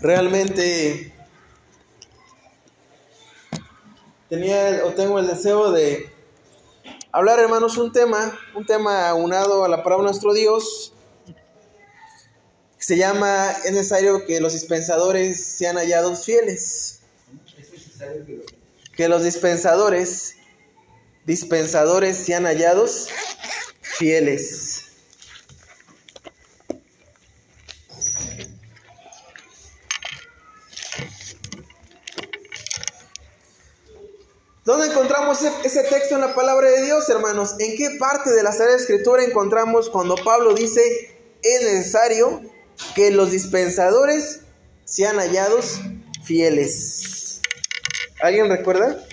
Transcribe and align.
Realmente 0.00 1.12
tenía 4.30 4.82
o 4.84 4.92
tengo 4.92 5.18
el 5.18 5.26
deseo 5.26 5.72
de 5.72 6.10
hablar, 7.12 7.38
hermanos, 7.38 7.76
un 7.76 7.92
tema, 7.92 8.38
un 8.54 8.64
tema 8.64 9.12
unado 9.12 9.64
a 9.64 9.68
la 9.68 9.82
palabra 9.82 10.04
de 10.04 10.10
nuestro 10.12 10.32
Dios. 10.32 10.94
Que 12.78 12.84
se 12.84 12.96
llama, 12.96 13.50
es 13.64 13.72
necesario 13.72 14.24
que 14.24 14.40
los 14.40 14.54
dispensadores 14.54 15.44
sean 15.44 15.76
hallados 15.76 16.24
fieles. 16.24 17.00
Que 18.96 19.06
los 19.08 19.22
dispensadores, 19.22 20.36
dispensadores 21.26 22.16
sean 22.16 22.44
hallados 22.44 23.08
fieles. 23.82 24.90
¿Dónde 34.70 34.86
encontramos 34.86 35.42
ese, 35.64 35.82
en 36.14 36.20
la 36.20 36.34
palabra 36.34 36.68
de 36.70 36.82
Dios, 36.82 37.08
hermanos? 37.08 37.54
¿En 37.58 37.76
qué 37.76 37.96
parte 37.98 38.30
de 38.30 38.42
la 38.42 38.52
Sagrada 38.52 38.76
Escritura 38.76 39.24
encontramos 39.24 39.90
cuando 39.90 40.16
Pablo 40.16 40.54
dice 40.54 40.80
es 41.42 41.62
necesario 41.62 42.42
que 42.94 43.10
los 43.10 43.30
dispensadores 43.30 44.40
sean 44.84 45.16
hallados 45.16 45.80
fieles? 46.24 47.40
¿Alguien 48.22 48.48
recuerda? 48.48 49.04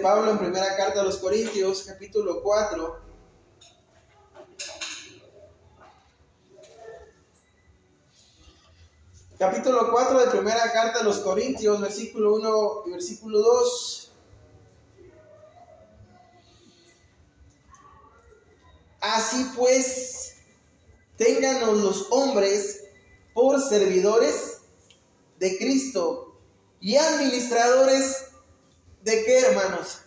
Pablo 0.00 0.30
en 0.30 0.38
primera 0.38 0.76
carta 0.76 1.02
a 1.02 1.04
los 1.04 1.18
Corintios, 1.18 1.84
capítulo 1.86 2.42
4. 2.42 3.09
Capítulo 9.40 9.90
4 9.90 10.20
de 10.20 10.26
primera 10.26 10.70
carta 10.70 11.00
a 11.00 11.02
los 11.02 11.20
Corintios, 11.20 11.80
versículo 11.80 12.34
1 12.34 12.82
y 12.88 12.90
versículo 12.90 13.38
2. 13.38 14.12
Así 19.00 19.50
pues, 19.56 20.34
ténganos 21.16 21.78
los 21.78 22.08
hombres 22.10 22.84
por 23.32 23.58
servidores 23.62 24.58
de 25.38 25.56
Cristo 25.56 26.38
y 26.78 26.96
administradores 26.96 28.26
¿De 29.02 29.24
qué, 29.24 29.38
hermanos? 29.40 30.02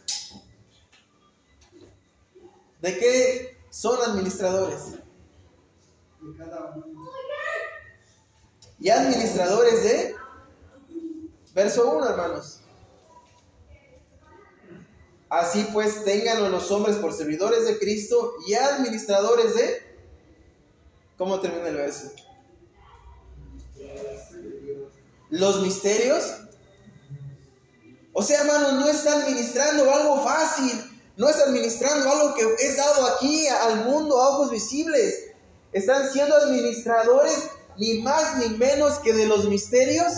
¿De 2.80 3.00
qué 3.00 3.58
son 3.72 4.00
administradores? 4.08 5.00
Y 8.84 8.90
administradores 8.92 9.84
de... 9.84 10.16
Verso 11.56 11.90
1, 11.90 12.10
hermanos. 12.10 12.60
Así 15.30 15.68
pues, 15.74 16.04
tengan 16.04 16.52
los 16.52 16.70
hombres 16.70 16.98
por 16.98 17.14
servidores 17.14 17.66
de 17.66 17.80
Cristo 17.80 18.34
y 18.46 18.54
administradores 18.54 19.56
de... 19.56 19.82
¿Cómo 21.18 21.40
termina 21.40 21.70
el 21.70 21.78
verso? 21.78 22.12
Los 25.32 25.64
misterios 25.64 26.44
o 28.14 28.22
sea, 28.22 28.42
hermanos, 28.42 28.74
no 28.74 28.88
está 28.88 29.16
administrando 29.16 29.92
algo 29.92 30.24
fácil, 30.24 30.72
no 31.18 31.28
está 31.28 31.46
administrando 31.46 32.12
algo 32.12 32.36
que 32.36 32.44
es 32.64 32.78
dado 32.78 33.08
aquí 33.08 33.48
al 33.48 33.86
mundo 33.86 34.22
a 34.22 34.30
ojos 34.30 34.52
visibles. 34.52 35.32
Están 35.72 36.12
siendo 36.12 36.36
administradores 36.36 37.50
ni 37.78 38.00
más 38.02 38.38
ni 38.38 38.50
menos 38.58 39.00
que 39.00 39.14
de 39.14 39.26
los 39.26 39.46
misterios 39.46 40.14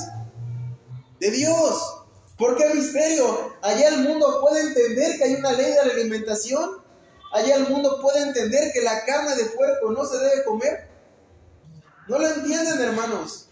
de 1.20 1.32
Dios. 1.32 2.06
¿Por 2.38 2.58
qué 2.58 2.74
misterio? 2.74 3.54
Allá 3.62 3.90
el 3.90 4.00
mundo 4.00 4.40
puede 4.42 4.62
entender 4.62 5.18
que 5.18 5.24
hay 5.24 5.36
una 5.36 5.54
ley 5.54 5.72
de 5.72 5.86
la 5.86 5.94
alimentación. 5.94 6.84
Allá 7.32 7.56
el 7.56 7.70
mundo 7.70 8.00
puede 8.02 8.22
entender 8.22 8.72
que 8.74 8.82
la 8.82 9.06
carne 9.06 9.36
de 9.36 9.46
puerco 9.46 9.92
no 9.92 10.06
se 10.06 10.18
debe 10.18 10.44
comer. 10.44 10.90
No 12.08 12.20
lo 12.20 12.28
entienden, 12.28 12.80
hermanos. 12.82 13.48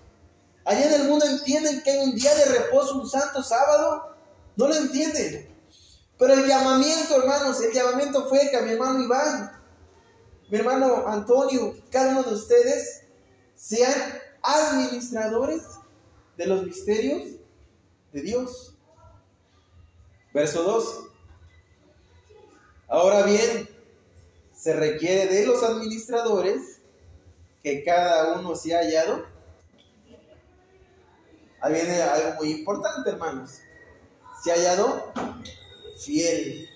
Allá 0.65 0.85
en 0.85 1.01
el 1.01 1.07
mundo 1.09 1.25
entienden 1.25 1.81
que 1.81 1.91
hay 1.91 1.99
un 1.99 2.15
día 2.15 2.33
de 2.35 2.45
reposo, 2.45 2.99
un 2.99 3.09
santo 3.09 3.43
sábado, 3.43 4.15
no 4.55 4.67
lo 4.67 4.75
entienden. 4.75 5.49
Pero 6.17 6.33
el 6.33 6.47
llamamiento, 6.47 7.21
hermanos, 7.21 7.61
el 7.61 7.73
llamamiento 7.73 8.29
fue 8.29 8.49
que 8.49 8.57
a 8.57 8.61
mi 8.61 8.71
hermano 8.73 9.01
Iván, 9.01 9.51
mi 10.49 10.57
hermano 10.57 11.07
Antonio, 11.07 11.75
cada 11.89 12.11
uno 12.11 12.23
de 12.23 12.35
ustedes 12.35 13.02
sean 13.63 14.19
administradores 14.41 15.63
de 16.35 16.47
los 16.47 16.63
misterios 16.63 17.23
de 18.11 18.21
Dios. 18.21 18.75
Verso 20.33 20.63
2. 20.63 21.03
Ahora 22.89 23.23
bien, 23.23 23.69
se 24.53 24.73
requiere 24.73 25.27
de 25.27 25.45
los 25.47 25.63
administradores 25.63 26.81
que 27.63 27.85
cada 27.85 28.37
uno 28.37 28.55
se 28.55 28.75
ha 28.75 28.79
hallado. 28.79 29.25
Ahí 31.61 31.73
viene 31.73 32.01
algo 32.01 32.41
muy 32.41 32.51
importante, 32.51 33.11
hermanos 33.11 33.61
se 34.43 34.51
ha 34.51 34.55
hallado 34.55 35.13
fiel. 35.97 36.69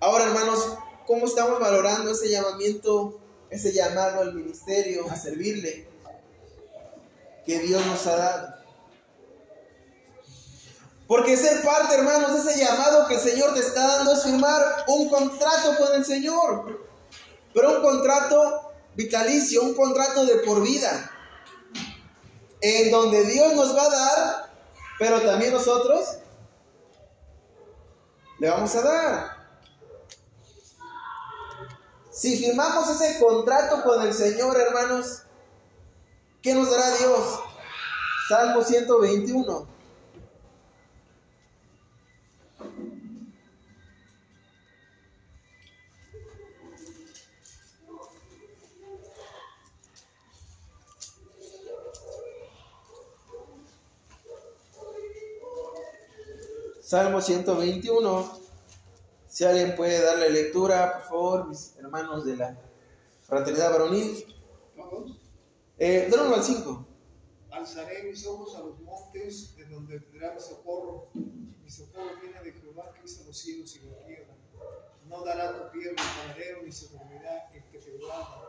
Ahora, 0.00 0.24
hermanos, 0.24 0.78
¿cómo 1.06 1.26
estamos 1.26 1.60
valorando 1.60 2.10
ese 2.10 2.28
llamamiento, 2.28 3.20
ese 3.50 3.72
llamado 3.72 4.20
al 4.20 4.34
ministerio, 4.34 5.08
a 5.10 5.16
servirle, 5.16 5.88
que 7.44 7.58
Dios 7.60 7.84
nos 7.86 8.06
ha 8.06 8.16
dado? 8.16 8.56
Porque 11.06 11.36
ser 11.36 11.62
parte, 11.62 11.94
hermanos, 11.94 12.44
ese 12.44 12.58
llamado 12.58 13.06
que 13.06 13.14
el 13.14 13.20
Señor 13.20 13.54
te 13.54 13.60
está 13.60 13.86
dando 13.98 14.12
es 14.12 14.24
firmar 14.24 14.84
un 14.88 15.08
contrato 15.08 15.76
con 15.78 15.94
el 15.94 16.04
Señor. 16.04 16.84
Pero 17.54 17.76
un 17.76 17.82
contrato 17.82 18.72
vitalicio, 18.96 19.62
un 19.62 19.74
contrato 19.74 20.26
de 20.26 20.36
por 20.38 20.62
vida 20.62 21.12
en 22.60 22.90
donde 22.90 23.24
Dios 23.24 23.54
nos 23.54 23.76
va 23.76 23.82
a 23.82 23.90
dar, 23.90 24.52
pero 24.98 25.20
también 25.20 25.52
nosotros 25.52 26.18
le 28.40 28.50
vamos 28.50 28.74
a 28.74 28.82
dar. 28.82 29.35
Si 32.16 32.38
firmamos 32.38 32.88
ese 32.88 33.20
contrato 33.20 33.82
con 33.82 34.00
el 34.00 34.14
Señor, 34.14 34.58
hermanos, 34.58 35.24
¿qué 36.40 36.54
nos 36.54 36.70
dará 36.70 36.96
Dios? 36.96 37.40
Salmo 38.26 38.62
121. 38.62 39.66
Salmo 56.80 57.20
121. 57.20 58.45
Si 59.36 59.44
alguien 59.44 59.76
puede 59.76 60.02
darle 60.02 60.30
lectura, 60.30 60.94
por 60.94 61.02
favor, 61.02 61.48
mis 61.48 61.76
hermanos 61.76 62.24
de 62.24 62.36
la 62.38 62.58
fraternidad 63.20 63.70
varonil. 63.70 64.24
Eh, 65.76 66.10
al 66.10 66.42
5. 66.42 66.86
Alzaré 67.50 68.04
mis 68.04 68.26
ojos 68.26 68.56
a 68.56 68.60
los 68.60 68.80
montes, 68.80 69.54
de 69.56 69.66
donde 69.66 69.98
vendrá 69.98 70.32
mi 70.32 70.40
socorro. 70.40 71.10
Mi 71.12 71.68
socorro 71.68 72.18
viene 72.22 72.42
de 72.44 72.52
Jehová 72.52 72.94
que 72.94 73.04
hizo 73.04 73.24
los 73.24 73.36
cielos 73.36 73.76
y 73.76 73.80
la 73.80 74.06
tierra. 74.06 74.34
No 75.06 75.22
dará 75.22 75.52
tu 75.52 75.70
pie 75.70 75.90
el 75.90 75.96
panadero, 75.96 76.62
ni 76.62 76.72
se 76.72 76.88
dormirá 76.88 77.50
el 77.52 77.62
que 77.64 77.78
te 77.78 77.90
guarda. 77.98 78.40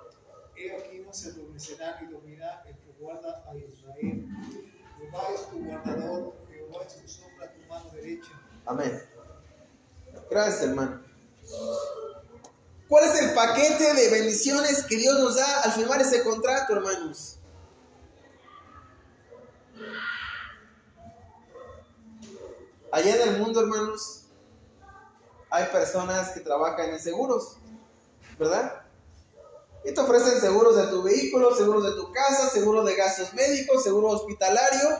He 0.56 0.72
aquí 0.72 1.00
no 1.00 1.12
se 1.12 1.32
adormecerá 1.32 2.00
ni 2.00 2.14
dormirá 2.14 2.64
el 2.66 2.78
que 2.78 2.94
guarda 2.98 3.44
a 3.46 3.58
Israel. 3.58 4.26
Jehová 5.00 5.28
es 5.36 5.50
tu 5.50 5.66
guardador, 5.66 6.34
Jehová 6.50 6.84
es 6.86 7.02
tu 7.02 7.10
sombra, 7.10 7.54
tu 7.54 7.60
mano 7.68 7.92
derecha. 7.92 8.32
Amén. 8.66 9.17
Gracias, 10.30 10.64
hermano. 10.64 11.02
¿Cuál 12.88 13.06
es 13.06 13.22
el 13.22 13.34
paquete 13.34 13.94
de 13.94 14.10
bendiciones 14.10 14.84
que 14.84 14.96
Dios 14.96 15.20
nos 15.20 15.36
da 15.36 15.62
al 15.62 15.74
firmar 15.74 16.02
ese 16.02 16.24
contrato, 16.24 16.74
hermanos? 16.74 17.40
Allá 22.92 23.16
en 23.16 23.30
el 23.30 23.40
mundo, 23.40 23.60
hermanos, 23.60 24.24
hay 25.50 25.66
personas 25.66 26.30
que 26.30 26.40
trabajan 26.40 26.90
en 26.90 27.00
seguros, 27.00 27.58
¿verdad? 28.40 28.82
Y 29.84 29.94
te 29.94 30.00
ofrecen 30.00 30.40
seguros 30.40 30.76
de 30.78 30.88
tu 30.88 31.04
vehículo, 31.04 31.56
seguros 31.56 31.84
de 31.84 31.92
tu 31.92 32.12
casa, 32.12 32.50
seguros 32.50 32.86
de 32.86 32.96
gastos 32.96 33.34
médicos, 33.34 33.84
seguro 33.84 34.10
hospitalario. 34.10 34.98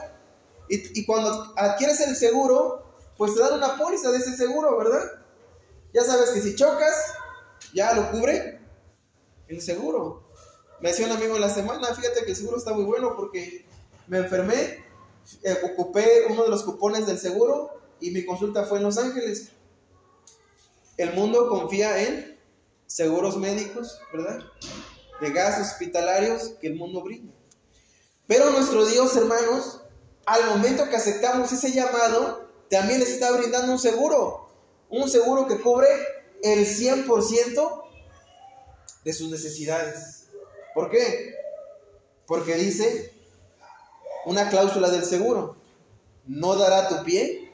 Y, 0.68 1.00
y 1.00 1.06
cuando 1.06 1.54
adquieres 1.56 2.00
el 2.00 2.14
seguro, 2.16 2.87
pues 3.18 3.34
te 3.34 3.40
dan 3.40 3.54
una 3.54 3.76
póliza 3.76 4.10
de 4.10 4.18
ese 4.18 4.36
seguro, 4.36 4.78
¿verdad? 4.78 5.24
Ya 5.92 6.04
sabes 6.04 6.30
que 6.30 6.40
si 6.40 6.54
chocas, 6.54 6.94
ya 7.74 7.92
lo 7.92 8.10
cubre 8.12 8.60
el 9.48 9.60
seguro. 9.60 10.30
Me 10.80 10.90
decía 10.90 11.06
un 11.06 11.12
amigo 11.12 11.34
en 11.34 11.40
la 11.40 11.50
semana, 11.50 11.88
fíjate 11.94 12.24
que 12.24 12.30
el 12.30 12.36
seguro 12.36 12.56
está 12.56 12.72
muy 12.72 12.84
bueno 12.84 13.16
porque 13.16 13.66
me 14.06 14.18
enfermé, 14.18 14.84
eh, 15.42 15.58
ocupé 15.64 16.26
uno 16.30 16.44
de 16.44 16.48
los 16.48 16.62
cupones 16.62 17.06
del 17.06 17.18
seguro 17.18 17.80
y 18.00 18.12
mi 18.12 18.24
consulta 18.24 18.64
fue 18.64 18.78
en 18.78 18.84
Los 18.84 18.96
Ángeles. 18.96 19.50
El 20.96 21.14
mundo 21.14 21.48
confía 21.48 22.00
en 22.00 22.38
seguros 22.86 23.36
médicos, 23.36 24.00
¿verdad? 24.12 24.44
De 25.20 25.30
gastos 25.30 25.72
hospitalarios 25.72 26.54
que 26.60 26.68
el 26.68 26.76
mundo 26.76 27.02
brinda. 27.02 27.34
Pero 28.28 28.50
nuestro 28.50 28.86
Dios, 28.86 29.16
hermanos, 29.16 29.80
al 30.24 30.46
momento 30.46 30.88
que 30.88 30.96
aceptamos 30.96 31.50
ese 31.50 31.72
llamado, 31.72 32.47
también 32.70 33.00
les 33.00 33.10
está 33.10 33.30
brindando 33.32 33.72
un 33.72 33.78
seguro. 33.78 34.48
Un 34.90 35.08
seguro 35.08 35.46
que 35.46 35.60
cubre 35.60 35.88
el 36.42 36.66
100% 36.66 37.84
de 39.04 39.12
sus 39.12 39.30
necesidades. 39.30 40.28
¿Por 40.74 40.90
qué? 40.90 41.34
Porque 42.26 42.54
dice 42.54 43.12
una 44.26 44.50
cláusula 44.50 44.90
del 44.90 45.04
seguro, 45.04 45.56
no 46.26 46.56
dará 46.56 46.88
tu 46.88 47.02
pie 47.04 47.52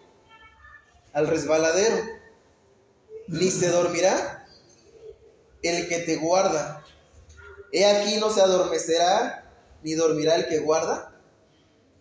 al 1.13 1.29
resbaladero, 1.29 1.97
ni 3.29 3.51
se 3.51 3.69
dormirá 3.69 4.47
el 5.63 5.89
que 5.89 6.01
te 6.01 6.17
guarda. 6.17 6.85
He 7.73 7.87
aquí 7.87 8.17
no 8.17 8.31
se 8.31 8.41
adormecerá, 8.41 9.51
ni 9.83 9.95
dormirá 9.95 10.35
el 10.37 10.49
que 10.49 10.59
guarda 10.59 11.13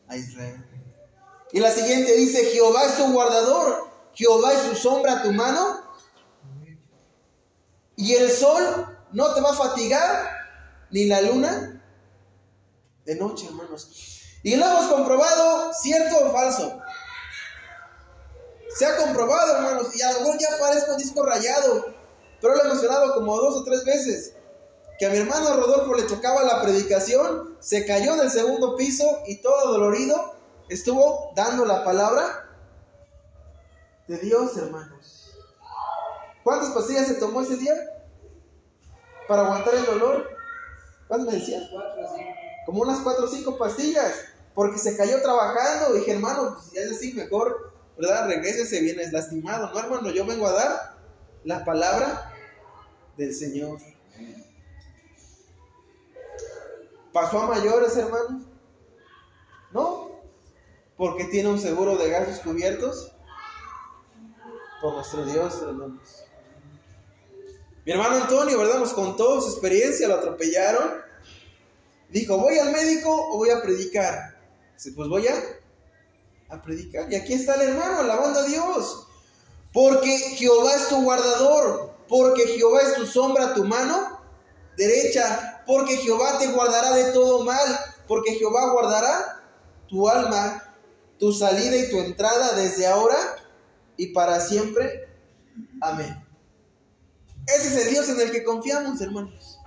a 0.07 0.17
Israel. 0.17 0.72
Y 1.53 1.59
la 1.59 1.71
siguiente 1.71 2.15
dice, 2.15 2.45
Jehová 2.45 2.83
es 2.85 2.97
tu 2.97 3.13
guardador, 3.13 3.87
Jehová 4.15 4.53
es 4.53 4.61
su 4.63 4.75
sombra 4.75 5.19
a 5.19 5.21
tu 5.21 5.31
mano, 5.31 5.81
y 7.95 8.15
el 8.15 8.31
sol 8.31 8.97
no 9.11 9.35
te 9.35 9.41
va 9.41 9.51
a 9.51 9.53
fatigar, 9.53 10.29
ni 10.89 11.05
la 11.05 11.21
luna 11.21 11.85
de 13.05 13.15
noche, 13.15 13.45
hermanos. 13.45 13.87
Y 14.41 14.55
lo 14.55 14.65
hemos 14.65 14.85
comprobado, 14.85 15.71
cierto 15.79 16.25
o 16.25 16.31
falso. 16.31 16.81
Se 18.75 18.87
ha 18.87 18.97
comprobado, 18.97 19.57
hermanos, 19.57 19.95
y 19.95 20.01
a 20.01 20.11
lo 20.13 20.21
mejor 20.21 20.39
ya 20.39 20.57
parezco 20.59 20.93
un 20.93 20.97
disco 20.97 21.23
rayado, 21.23 21.85
pero 22.41 22.55
lo 22.55 22.63
he 22.63 22.67
mencionado 22.69 23.13
como 23.13 23.37
dos 23.37 23.57
o 23.57 23.63
tres 23.63 23.85
veces, 23.85 24.33
que 24.97 25.05
a 25.05 25.09
mi 25.11 25.17
hermano 25.17 25.55
Rodolfo 25.55 25.93
le 25.93 26.03
tocaba 26.03 26.41
la 26.41 26.63
predicación, 26.63 27.55
se 27.59 27.85
cayó 27.85 28.15
del 28.15 28.31
segundo 28.31 28.75
piso 28.75 29.21
y 29.27 29.35
todo 29.35 29.73
dolorido 29.73 30.33
estuvo 30.73 31.31
dando 31.35 31.65
la 31.65 31.83
palabra 31.83 32.49
de 34.07 34.17
Dios, 34.17 34.57
hermanos. 34.57 35.37
¿Cuántas 36.43 36.71
pastillas 36.71 37.07
se 37.07 37.15
tomó 37.15 37.41
ese 37.41 37.57
día 37.57 37.73
para 39.27 39.43
aguantar 39.43 39.75
el 39.75 39.85
dolor? 39.85 40.29
¿Cuántas 41.07 41.33
me 41.33 41.39
decían? 41.39 41.63
Como 42.65 42.81
unas 42.81 42.99
cuatro 42.99 43.25
o 43.25 43.27
cinco 43.27 43.57
pastillas 43.57 44.13
porque 44.53 44.77
se 44.77 44.97
cayó 44.97 45.21
trabajando. 45.21 45.93
Dije, 45.93 46.13
hermano, 46.13 46.55
pues 46.55 46.71
ya 46.71 46.81
es 46.81 46.91
así, 46.91 47.13
mejor, 47.13 47.73
¿verdad? 47.97 48.27
Regrese, 48.27 48.81
vienes 48.81 49.13
lastimado. 49.13 49.71
No, 49.71 49.79
hermano, 49.79 50.09
yo 50.11 50.25
vengo 50.25 50.47
a 50.47 50.53
dar 50.53 50.95
la 51.43 51.63
palabra 51.63 52.33
del 53.17 53.33
Señor. 53.33 53.79
¿Pasó 57.11 57.41
a 57.41 57.47
mayores, 57.47 57.95
hermano? 57.95 58.41
No, 59.71 60.12
porque 60.97 61.25
tiene 61.25 61.49
un 61.49 61.59
seguro 61.59 61.97
de 61.97 62.09
gastos 62.09 62.39
cubiertos 62.39 63.11
por 64.81 64.93
nuestro 64.95 65.25
Dios, 65.25 65.61
hermanos. 65.61 66.25
Mi 67.85 67.91
hermano 67.91 68.15
Antonio, 68.15 68.57
¿verdad? 68.57 68.79
Nos 68.79 68.93
contó 68.93 69.41
su 69.41 69.49
experiencia, 69.49 70.07
lo 70.07 70.15
atropellaron. 70.15 70.91
Dijo, 72.09 72.37
¿voy 72.37 72.57
al 72.57 72.71
médico 72.71 73.09
o 73.09 73.37
voy 73.37 73.49
a 73.49 73.61
predicar? 73.61 74.33
pues 74.95 75.07
voy 75.07 75.27
a, 75.27 75.35
a 76.49 76.61
predicar. 76.61 77.11
Y 77.11 77.15
aquí 77.15 77.33
está 77.33 77.55
el 77.55 77.69
hermano, 77.69 77.99
alabando 77.99 78.39
a 78.39 78.43
Dios. 78.43 79.07
Porque 79.71 80.17
Jehová 80.17 80.75
es 80.75 80.89
tu 80.89 81.01
guardador, 81.01 81.93
porque 82.07 82.47
Jehová 82.47 82.81
es 82.81 82.95
tu 82.95 83.05
sombra 83.05 83.53
tu 83.53 83.63
mano 83.63 84.21
derecha, 84.77 85.63
porque 85.65 85.97
Jehová 85.97 86.37
te 86.39 86.47
guardará 86.47 86.93
de 86.93 87.11
todo 87.11 87.43
mal, 87.43 87.79
porque 88.07 88.35
Jehová 88.35 88.71
guardará 88.71 89.41
tu 89.87 90.07
alma, 90.07 90.62
tu 91.19 91.31
salida 91.31 91.77
y 91.77 91.89
tu 91.89 91.99
entrada 91.99 92.53
desde 92.53 92.87
ahora 92.87 93.17
y 93.97 94.07
para 94.07 94.39
siempre. 94.39 95.07
Amén. 95.81 96.25
Ese 97.47 97.67
es 97.67 97.85
el 97.85 97.93
Dios 97.93 98.09
en 98.09 98.21
el 98.21 98.31
que 98.31 98.43
confiamos, 98.43 99.01
hermanos. 99.01 99.59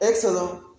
Éxodo 0.00 0.70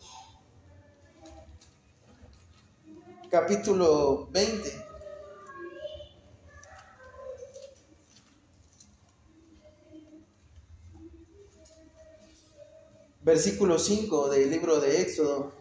capítulo 3.32 4.28
20. 4.32 4.86
Versículo 13.22 13.80
5 13.80 14.30
del 14.30 14.52
libro 14.52 14.82
de 14.82 15.02
Éxodo. 15.02 15.61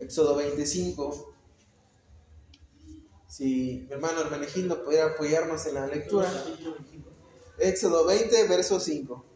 Éxodo 0.00 0.36
25. 0.36 1.34
Si 3.28 3.84
mi 3.86 3.92
hermano 3.92 4.22
Hermenegildo 4.22 4.84
pudiera 4.84 5.06
apoyarnos 5.12 5.64
en 5.66 5.74
la 5.74 5.86
lectura. 5.86 6.28
Éxodo 7.58 8.06
20, 8.06 8.48
verso 8.48 8.80
5. 8.80 9.29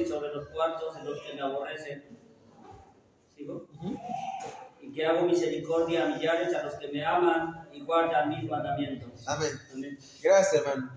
Y 0.00 0.06
sobre 0.06 0.34
los 0.34 0.48
cuartos 0.48 0.96
en 0.96 1.04
los 1.04 1.20
que 1.20 1.34
me 1.34 1.42
aborrecen. 1.42 2.18
¿Sigo? 3.34 3.68
Y 4.80 4.92
que 4.92 5.06
hago 5.06 5.26
misericordia 5.26 6.04
a 6.04 6.08
millares 6.08 6.54
a 6.54 6.62
los 6.62 6.74
que 6.74 6.88
me 6.88 7.04
aman 7.04 7.68
y 7.72 7.84
guardan 7.84 8.28
mis 8.28 8.48
mandamientos. 8.48 9.26
Amén. 9.26 9.98
Gracias, 10.22 10.54
hermano. 10.54 10.96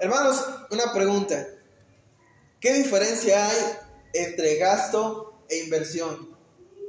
Hermanos, 0.00 0.44
una 0.70 0.92
pregunta. 0.92 1.46
¿Qué 2.60 2.72
diferencia 2.74 3.46
hay 3.46 3.58
entre 4.14 4.56
gasto 4.56 5.44
e 5.48 5.64
inversión? 5.64 6.29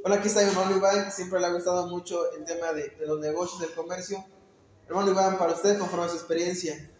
Bueno, 0.01 0.17
aquí 0.17 0.27
está 0.27 0.41
mi 0.41 0.49
hermano 0.49 0.75
Iván, 0.75 1.05
que 1.05 1.11
siempre 1.11 1.39
le 1.39 1.45
ha 1.45 1.53
gustado 1.53 1.87
mucho 1.87 2.31
el 2.33 2.43
tema 2.43 2.73
de, 2.73 2.89
de 2.89 3.05
los 3.07 3.19
negocios, 3.19 3.61
del 3.61 3.73
comercio. 3.73 4.23
Hermano 4.87 5.11
Iván, 5.11 5.37
para 5.37 5.53
usted, 5.53 5.77
conforme 5.77 6.05
a 6.05 6.09
su 6.09 6.15
experiencia, 6.15 6.91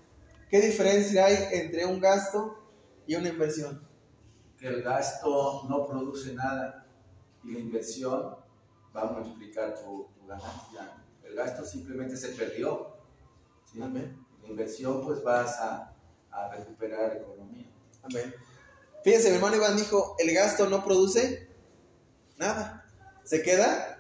¿qué 0.50 0.62
diferencia 0.62 1.26
hay 1.26 1.38
entre 1.52 1.86
un 1.86 2.00
gasto 2.00 2.62
y 3.12 3.16
una 3.16 3.30
inversión. 3.30 3.86
Que 4.58 4.68
el 4.68 4.84
gasto 4.84 5.64
no 5.68 5.86
produce 5.86 6.34
nada 6.34 6.88
y 7.44 7.52
la 7.52 7.60
inversión 7.60 8.38
va 8.96 9.02
a 9.02 9.12
multiplicar 9.12 9.76
tu, 9.76 10.08
ganancia. 10.28 11.04
El 11.24 11.36
gasto 11.36 11.66
simplemente 11.66 12.16
se 12.16 12.30
perdió. 12.30 12.96
Amén. 13.82 14.26
La 14.42 14.48
inversión 14.48 15.04
pues 15.04 15.22
vas 15.24 15.60
a, 15.60 15.94
a 16.32 16.56
recuperar 16.56 17.16
la 17.16 17.22
economía. 17.22 17.70
Amén. 18.04 18.34
Fíjense, 19.04 19.30
mi 19.30 19.36
hermano 19.36 19.58
Iván 19.58 19.76
dijo, 19.76 20.16
el 20.20 20.34
gasto 20.34 20.70
no 20.70 20.84
produce 20.84 21.50
nada. 22.38 22.81
Se 23.32 23.42
queda 23.42 23.98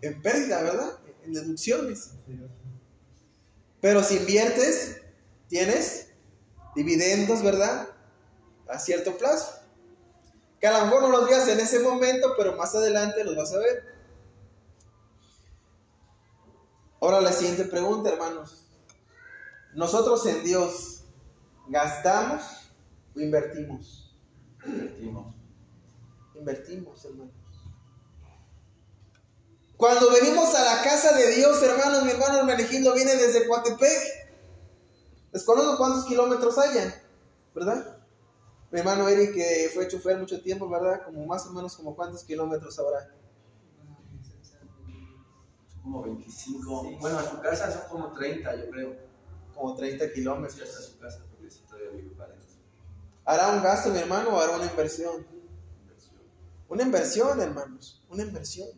en 0.00 0.20
pérdida, 0.20 0.60
¿verdad? 0.60 0.98
En 1.22 1.32
deducciones. 1.32 2.10
Pero 3.80 4.02
si 4.02 4.16
inviertes, 4.16 5.02
tienes 5.46 6.08
dividendos, 6.74 7.44
¿verdad? 7.44 7.86
a 8.68 8.80
cierto 8.80 9.16
plazo. 9.16 9.62
Que 10.58 10.66
a 10.66 10.80
lo 10.80 10.86
mejor 10.86 11.02
no 11.02 11.10
los 11.10 11.28
veas 11.28 11.46
en 11.46 11.60
ese 11.60 11.78
momento, 11.78 12.34
pero 12.36 12.56
más 12.56 12.74
adelante 12.74 13.22
los 13.22 13.36
vas 13.36 13.52
a 13.52 13.58
ver. 13.58 13.84
Ahora 17.00 17.20
la 17.20 17.30
siguiente 17.30 17.66
pregunta, 17.66 18.10
hermanos. 18.10 18.66
Nosotros 19.76 20.26
en 20.26 20.42
Dios 20.42 21.04
gastamos 21.68 22.42
¿O 23.14 23.20
invertimos? 23.20 24.12
Invertimos. 24.66 25.36
Invertimos, 26.34 27.04
hermanos. 27.04 27.45
Cuando 29.86 30.10
venimos 30.10 30.52
a 30.52 30.64
la 30.64 30.82
casa 30.82 31.16
de 31.16 31.36
Dios, 31.36 31.62
hermanos, 31.62 32.02
mi 32.02 32.10
hermano 32.10 32.38
Hermenegildo 32.38 32.92
viene 32.92 33.14
desde 33.14 33.46
Coatepec. 33.46 34.26
Desconozco 35.32 35.78
cuántos 35.78 36.06
kilómetros 36.06 36.58
hayan, 36.58 36.92
¿verdad? 37.54 37.96
Mi 38.72 38.80
hermano 38.80 39.06
Eric, 39.08 39.32
que 39.32 39.70
fue 39.72 39.86
chofer 39.86 40.18
mucho 40.18 40.42
tiempo, 40.42 40.68
¿verdad? 40.68 41.04
Como 41.04 41.24
más 41.24 41.46
o 41.46 41.52
menos 41.52 41.76
como 41.76 41.94
cuántos 41.94 42.24
kilómetros 42.24 42.76
habrá. 42.80 43.14
Como 45.84 46.02
25. 46.02 46.98
Bueno, 46.98 47.18
a 47.20 47.30
su 47.30 47.40
casa 47.40 47.70
son 47.70 47.88
como 47.88 48.12
30, 48.12 48.56
yo 48.56 48.70
creo. 48.72 48.96
Como 49.54 49.76
30 49.76 50.04
Sí, 50.06 50.12
kilómetros. 50.14 50.62
hasta 50.68 50.82
su 50.82 50.98
casa, 50.98 51.20
porque 51.30 51.48
si 51.48 51.60
todavía 51.60 51.90
vive 51.90 52.12
para 52.16 52.34
eso. 52.34 52.58
¿Hará 53.24 53.50
un 53.52 53.62
gasto, 53.62 53.90
mi 53.90 54.00
hermano, 54.00 54.30
o 54.30 54.40
hará 54.40 54.56
una 54.56 54.66
inversión? 54.66 55.24
Inversión. 55.84 56.20
Una 56.68 56.82
inversión, 56.82 57.40
hermanos. 57.40 58.02
Una 58.10 58.24
inversión. 58.24 58.68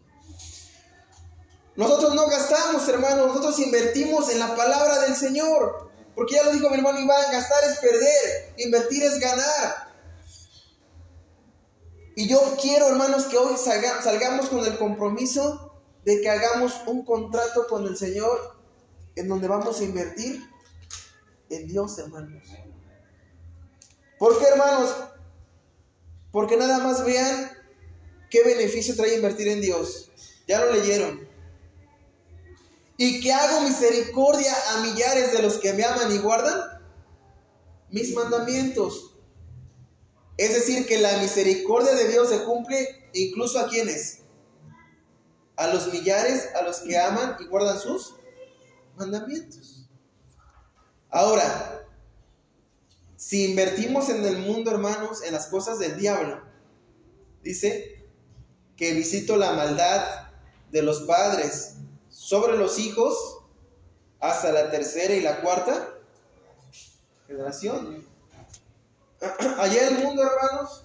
Nosotros 1.78 2.12
no 2.16 2.26
gastamos, 2.26 2.88
hermanos. 2.88 3.28
Nosotros 3.28 3.56
invertimos 3.61 4.28
en 4.30 4.40
la 4.40 4.56
palabra 4.56 4.99
del 5.02 5.14
Señor. 5.14 5.90
Porque 6.16 6.35
ya 6.35 6.42
lo 6.42 6.50
dijo 6.52 6.68
mi 6.70 6.78
hermano 6.78 6.99
Iván, 6.99 7.30
gastar 7.30 7.62
es 7.70 7.78
perder, 7.78 8.52
invertir 8.56 9.04
es 9.04 9.20
ganar. 9.20 9.88
Y 12.16 12.28
yo 12.28 12.40
quiero, 12.61 12.88
hermanos, 12.88 13.26
que 13.26 13.37
hoy 13.37 13.54
salga- 13.56 14.02
salgamos 14.02 14.49
con 14.49 14.66
el 14.66 14.76
compromiso 14.76 15.80
de 16.04 16.20
que 16.20 16.28
hagamos 16.28 16.73
un 16.87 17.04
contrato 17.04 17.68
con 17.68 17.87
el 17.87 17.97
Señor 17.97 18.56
en 19.14 19.28
donde 19.28 19.47
vamos 19.47 19.78
a 19.78 19.85
invertir 19.85 20.42
en 21.50 21.68
Dios, 21.68 21.97
hermanos. 22.00 22.42
¿Por 24.18 24.37
qué, 24.40 24.47
hermanos? 24.47 24.97
Porque 26.32 26.56
nada 26.56 26.78
más 26.78 27.04
vean 27.04 27.52
qué 28.28 28.42
beneficio 28.42 28.97
trae 28.97 29.14
invertir 29.14 29.47
en 29.47 29.61
Dios. 29.61 30.11
Ya 30.49 30.64
lo 30.64 30.73
leyeron. 30.73 31.27
Y 32.98 33.20
que 33.20 33.32
hago 33.32 33.62
misericordia 33.62 34.52
a 34.72 34.80
millares 34.82 35.32
de 35.32 35.40
los 35.40 35.56
que 35.58 35.72
me 35.72 35.84
aman 35.84 36.12
y 36.12 36.18
guardan 36.18 36.60
mis 37.90 38.12
mandamientos. 38.14 39.14
Es 40.36 40.52
decir, 40.52 40.86
que 40.86 40.98
la 40.98 41.16
misericordia 41.18 41.94
de 41.94 42.08
Dios 42.08 42.28
se 42.28 42.44
cumple 42.44 43.08
incluso 43.14 43.58
a 43.58 43.68
quienes. 43.68 44.18
A 45.56 45.68
los 45.68 45.90
millares, 45.92 46.48
a 46.54 46.62
los 46.62 46.80
que 46.80 46.98
aman 46.98 47.36
y 47.40 47.46
guardan 47.46 47.80
sus 47.80 48.14
mandamientos. 48.96 49.88
Ahora, 51.08 51.86
si 53.16 53.50
invertimos 53.50 54.08
en 54.10 54.24
el 54.24 54.38
mundo, 54.38 54.70
hermanos, 54.70 55.22
en 55.22 55.32
las 55.32 55.46
cosas 55.46 55.78
del 55.78 55.96
diablo, 55.96 56.42
dice 57.42 58.06
que 58.76 58.92
visito 58.92 59.36
la 59.36 59.52
maldad 59.52 60.30
de 60.70 60.82
los 60.82 61.02
padres 61.02 61.74
sobre 62.28 62.58
los 62.58 62.78
hijos 62.78 63.38
hasta 64.20 64.52
la 64.52 64.70
tercera 64.70 65.14
y 65.14 65.23
la 65.23 65.40
cuarta 65.40 65.94
generación. 67.26 68.06
Allá 69.58 69.88
el 69.88 70.04
mundo, 70.04 70.23
hermanos, 70.23 70.85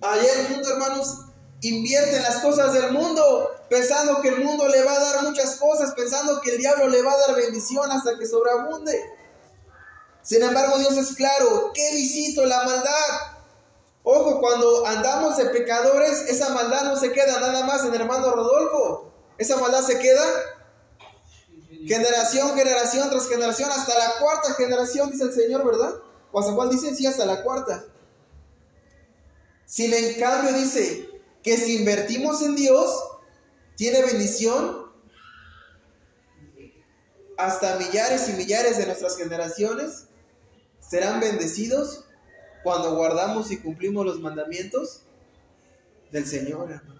allá 0.00 0.40
el 0.40 0.48
mundo, 0.50 0.68
hermanos, 0.70 1.26
invierte 1.60 2.16
en 2.16 2.22
las 2.22 2.38
cosas 2.38 2.72
del 2.72 2.92
mundo, 2.92 3.50
pensando 3.68 4.20
que 4.20 4.28
el 4.28 4.44
mundo 4.44 4.66
le 4.68 4.82
va 4.82 4.92
a 4.92 5.00
dar 5.00 5.22
muchas 5.22 5.56
cosas, 5.56 5.92
pensando 5.94 6.40
que 6.40 6.50
el 6.54 6.58
diablo 6.58 6.88
le 6.88 7.02
va 7.02 7.12
a 7.12 7.18
dar 7.26 7.36
bendición 7.36 7.90
hasta 7.90 8.18
que 8.18 8.26
sobreabunde. 8.26 9.00
Sin 10.22 10.42
embargo, 10.42 10.78
Dios 10.78 10.96
es 10.96 11.14
claro, 11.14 11.72
¿qué 11.74 11.94
visito 11.94 12.44
la 12.44 12.64
maldad? 12.64 13.37
Ojo, 14.10 14.40
cuando 14.40 14.86
andamos 14.86 15.36
de 15.36 15.44
pecadores, 15.50 16.22
esa 16.28 16.48
maldad 16.54 16.84
no 16.84 16.96
se 16.96 17.12
queda 17.12 17.40
nada 17.40 17.66
más 17.66 17.84
en 17.84 17.94
hermano 17.94 18.30
Rodolfo. 18.30 19.12
Esa 19.36 19.58
maldad 19.58 19.82
se 19.82 19.98
queda 19.98 20.24
generación, 21.86 22.56
generación 22.56 23.10
tras 23.10 23.28
generación, 23.28 23.70
hasta 23.70 23.98
la 23.98 24.18
cuarta 24.18 24.54
generación, 24.54 25.10
dice 25.10 25.24
el 25.24 25.34
Señor, 25.34 25.62
¿verdad? 25.62 25.92
¿O 26.32 26.40
hasta 26.40 26.54
cuál 26.54 26.70
dice? 26.70 26.94
Sí, 26.94 27.04
hasta 27.04 27.26
la 27.26 27.42
cuarta. 27.42 27.84
Sin 29.66 29.92
en 29.92 30.18
cambio 30.18 30.54
dice 30.54 31.06
que 31.42 31.58
si 31.58 31.76
invertimos 31.76 32.40
en 32.40 32.56
Dios, 32.56 32.90
tiene 33.76 34.00
bendición 34.00 34.90
hasta 37.36 37.76
millares 37.76 38.26
y 38.30 38.32
millares 38.32 38.78
de 38.78 38.86
nuestras 38.86 39.18
generaciones 39.18 40.06
serán 40.80 41.20
bendecidos 41.20 42.06
cuando 42.62 42.94
guardamos 42.94 43.50
y 43.50 43.58
cumplimos 43.58 44.04
los 44.04 44.20
mandamientos 44.20 45.02
del 46.10 46.26
Señor, 46.26 46.70
hermanos. 46.70 46.98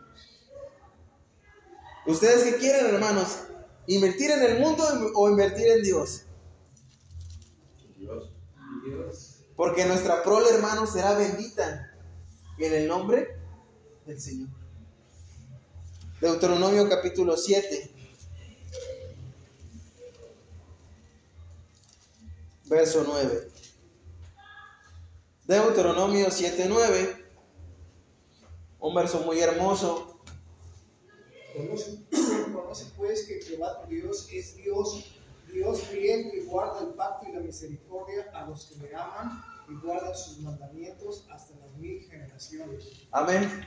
¿Ustedes 2.07 2.45
qué 2.45 2.57
quieren, 2.57 2.87
hermanos? 2.95 3.41
¿Invertir 3.87 4.31
en 4.31 4.43
el 4.43 4.61
mundo 4.61 4.85
o 5.15 5.31
invertir 5.31 5.69
en 5.69 5.83
Dios? 5.83 6.23
Dios. 7.97 8.31
Porque 9.57 9.85
nuestra 9.87 10.23
prole, 10.23 10.51
hermanos, 10.51 10.93
será 10.93 11.15
bendita 11.15 11.93
en 12.59 12.75
el 12.75 12.89
nombre 12.89 13.37
del 14.07 14.21
Señor. 14.21 14.49
Deuteronomio 16.21 16.89
capítulo 16.89 17.37
7, 17.37 17.91
verso 22.67 23.05
9. 23.07 23.58
Deuteronomio 25.49 26.31
7, 26.31 26.67
9. 26.69 27.25
Un 28.81 28.95
verso 28.95 29.21
muy 29.21 29.41
hermoso. 29.41 30.21
Conoce, 31.57 32.05
conoce, 32.53 32.85
pues 32.99 33.25
que 33.25 33.41
Jehová 33.41 33.81
tu 33.81 33.89
Dios 33.89 34.29
es 34.31 34.57
Dios, 34.57 35.07
Dios 35.51 35.81
fiel 35.85 36.31
que 36.31 36.45
guarda 36.45 36.81
el 36.83 36.89
pacto 36.89 37.27
y 37.31 37.33
la 37.33 37.41
misericordia 37.41 38.31
a 38.35 38.47
los 38.47 38.67
que 38.67 38.77
le 38.77 38.95
aman 38.95 39.43
y 39.71 39.75
guarda 39.85 40.15
sus 40.15 40.39
mandamientos 40.41 41.25
hasta 41.33 41.57
las 41.57 41.73
mil 41.79 42.07
generaciones. 42.11 42.85
Amén. 43.11 43.67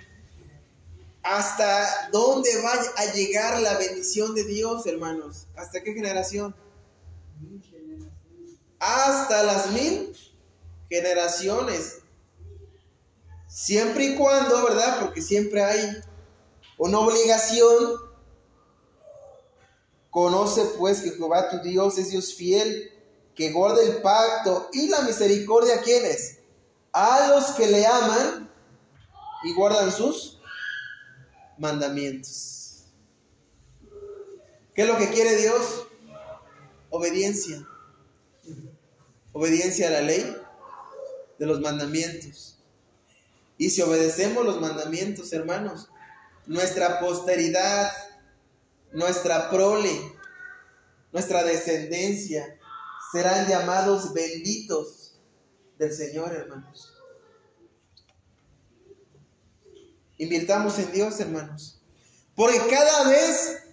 ¿Hasta 1.23 2.09
dónde 2.11 2.49
va 2.61 2.73
a 2.73 3.13
llegar 3.13 3.59
la 3.59 3.79
bendición 3.79 4.35
de 4.35 4.43
Dios, 4.43 4.85
hermanos? 4.85 5.47
¿Hasta 5.55 5.81
qué 5.81 5.93
generación? 5.93 6.55
Hasta 8.79 9.43
las 9.43 9.71
mil 9.71 10.15
generaciones. 10.91 11.99
Siempre 13.47 14.07
y 14.07 14.15
cuando, 14.15 14.61
¿verdad? 14.65 14.99
Porque 14.99 15.21
siempre 15.21 15.63
hay 15.63 15.89
una 16.77 16.99
obligación. 16.99 17.95
Conoce 20.09 20.65
pues 20.77 20.99
que 20.99 21.11
Jehová 21.11 21.49
tu 21.49 21.59
Dios 21.61 21.97
es 21.97 22.11
Dios 22.11 22.33
fiel, 22.33 22.91
que 23.33 23.53
guarda 23.53 23.81
el 23.81 24.01
pacto 24.01 24.69
y 24.73 24.89
la 24.89 25.01
misericordia 25.03 25.75
a 25.75 25.81
quienes? 25.81 26.39
A 26.91 27.29
los 27.29 27.51
que 27.51 27.67
le 27.67 27.87
aman 27.87 28.51
y 29.43 29.53
guardan 29.53 29.93
sus 29.93 30.41
mandamientos. 31.57 32.83
¿Qué 34.73 34.81
es 34.81 34.87
lo 34.89 34.97
que 34.97 35.09
quiere 35.09 35.37
Dios? 35.37 35.87
Obediencia. 36.89 37.65
Obediencia 39.31 39.87
a 39.87 39.91
la 39.91 40.01
ley 40.01 40.40
de 41.41 41.47
los 41.47 41.59
mandamientos. 41.59 42.59
Y 43.57 43.71
si 43.71 43.81
obedecemos 43.81 44.45
los 44.45 44.61
mandamientos, 44.61 45.33
hermanos, 45.33 45.89
nuestra 46.45 46.99
posteridad, 46.99 47.91
nuestra 48.91 49.49
prole, 49.49 49.89
nuestra 51.11 51.43
descendencia 51.43 52.59
serán 53.11 53.47
llamados 53.47 54.13
benditos 54.13 55.15
del 55.79 55.91
Señor, 55.91 56.31
hermanos. 56.31 56.93
Invirtamos 60.19 60.77
en 60.77 60.91
Dios, 60.91 61.19
hermanos. 61.19 61.81
Porque 62.35 62.59
cada 62.69 63.09
vez 63.09 63.63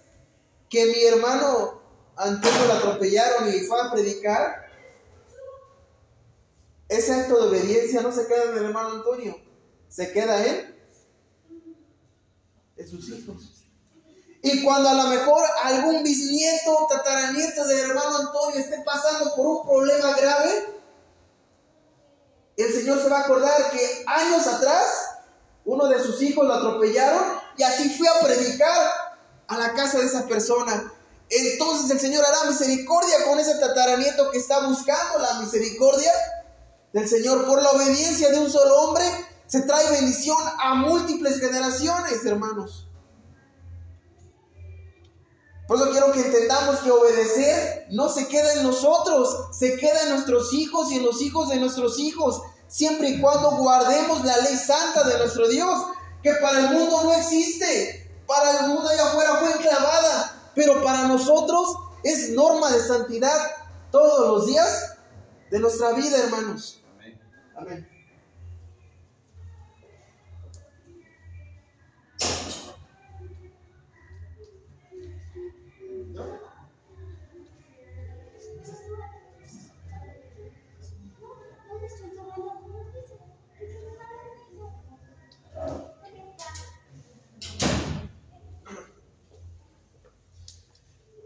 que 0.71 0.87
mi 0.87 1.03
hermano 1.03 1.83
Antonio 2.15 2.65
lo 2.65 2.73
atropellaron 2.73 3.53
y 3.53 3.59
fue 3.59 3.79
a 3.79 3.91
predicar, 3.91 4.58
ese 6.89 7.13
acto 7.13 7.39
de 7.39 7.47
obediencia 7.49 8.01
no 8.01 8.11
se 8.11 8.27
queda 8.27 8.45
en 8.45 8.57
el 8.57 8.65
hermano 8.65 8.95
Antonio, 8.95 9.39
se 9.87 10.11
queda 10.11 10.43
en, 10.45 10.75
en 12.77 12.87
sus 12.87 13.09
hijos. 13.09 13.59
Y 14.41 14.63
cuando 14.63 14.89
a 14.89 14.93
lo 14.95 15.03
mejor 15.03 15.43
algún 15.63 16.01
bisnieto, 16.01 16.87
tataranieto 16.89 17.65
del 17.65 17.91
hermano 17.91 18.17
Antonio 18.17 18.59
esté 18.59 18.81
pasando 18.83 19.35
por 19.35 19.45
un 19.45 19.67
problema 19.67 20.15
grave, 20.15 20.79
el 22.57 22.73
Señor 22.73 23.01
se 23.01 23.09
va 23.09 23.19
a 23.19 23.21
acordar 23.21 23.69
que 23.71 24.03
años 24.07 24.47
atrás 24.47 24.85
uno 25.65 25.87
de 25.87 26.01
sus 26.01 26.21
hijos 26.21 26.45
lo 26.45 26.53
atropellaron 26.53 27.23
y 27.55 27.63
así 27.63 27.89
fue 27.89 28.07
a 28.07 28.25
predicar 28.25 28.91
a 29.47 29.57
la 29.57 29.73
casa 29.73 29.99
de 29.99 30.05
esa 30.05 30.25
persona. 30.25 30.91
entonces 31.29 31.91
el 31.91 31.99
Señor 31.99 32.25
hará 32.25 32.49
misericordia 32.49 33.25
con 33.27 33.39
ese 33.39 33.55
tataranieto 33.55 34.31
que 34.31 34.39
está 34.39 34.67
buscando 34.67 35.19
la 35.19 35.39
misericordia 35.41 36.11
del 36.93 37.07
Señor. 37.07 37.45
Por 37.45 37.61
la 37.61 37.71
obediencia 37.71 38.29
de 38.29 38.39
un 38.39 38.49
solo 38.49 38.81
hombre 38.81 39.03
se 39.47 39.61
trae 39.61 39.91
bendición 39.91 40.37
a 40.61 40.75
múltiples 40.75 41.39
generaciones, 41.39 42.25
hermanos. 42.25 42.89
Por 45.67 45.77
eso 45.77 45.91
quiero 45.91 46.11
que 46.11 46.21
entendamos 46.21 46.77
que 46.79 46.89
obedecer 46.89 47.85
no 47.91 48.09
se 48.09 48.27
queda 48.27 48.53
en 48.53 48.63
nosotros, 48.63 49.49
se 49.51 49.77
queda 49.77 50.01
en 50.01 50.09
nuestros 50.09 50.51
hijos 50.53 50.91
y 50.91 50.95
en 50.95 51.05
los 51.05 51.21
hijos 51.21 51.49
de 51.49 51.57
nuestros 51.57 51.99
hijos, 51.99 52.41
siempre 52.67 53.09
y 53.09 53.21
cuando 53.21 53.51
guardemos 53.51 54.25
la 54.25 54.37
ley 54.37 54.55
santa 54.55 55.03
de 55.03 55.19
nuestro 55.19 55.47
Dios, 55.47 55.79
que 56.23 56.33
para 56.41 56.59
el 56.59 56.69
mundo 56.71 57.03
no 57.03 57.13
existe, 57.13 58.23
para 58.25 58.61
el 58.61 58.67
mundo 58.67 58.89
allá 58.89 59.09
afuera 59.09 59.35
fue 59.35 59.51
enclavada, 59.51 60.51
pero 60.55 60.83
para 60.83 61.07
nosotros 61.07 61.75
es 62.03 62.31
norma 62.31 62.71
de 62.71 62.79
santidad 62.81 63.39
todos 63.91 64.27
los 64.27 64.47
días 64.47 64.95
de 65.51 65.59
nuestra 65.59 65.91
vida, 65.91 66.17
hermanos. 66.17 66.78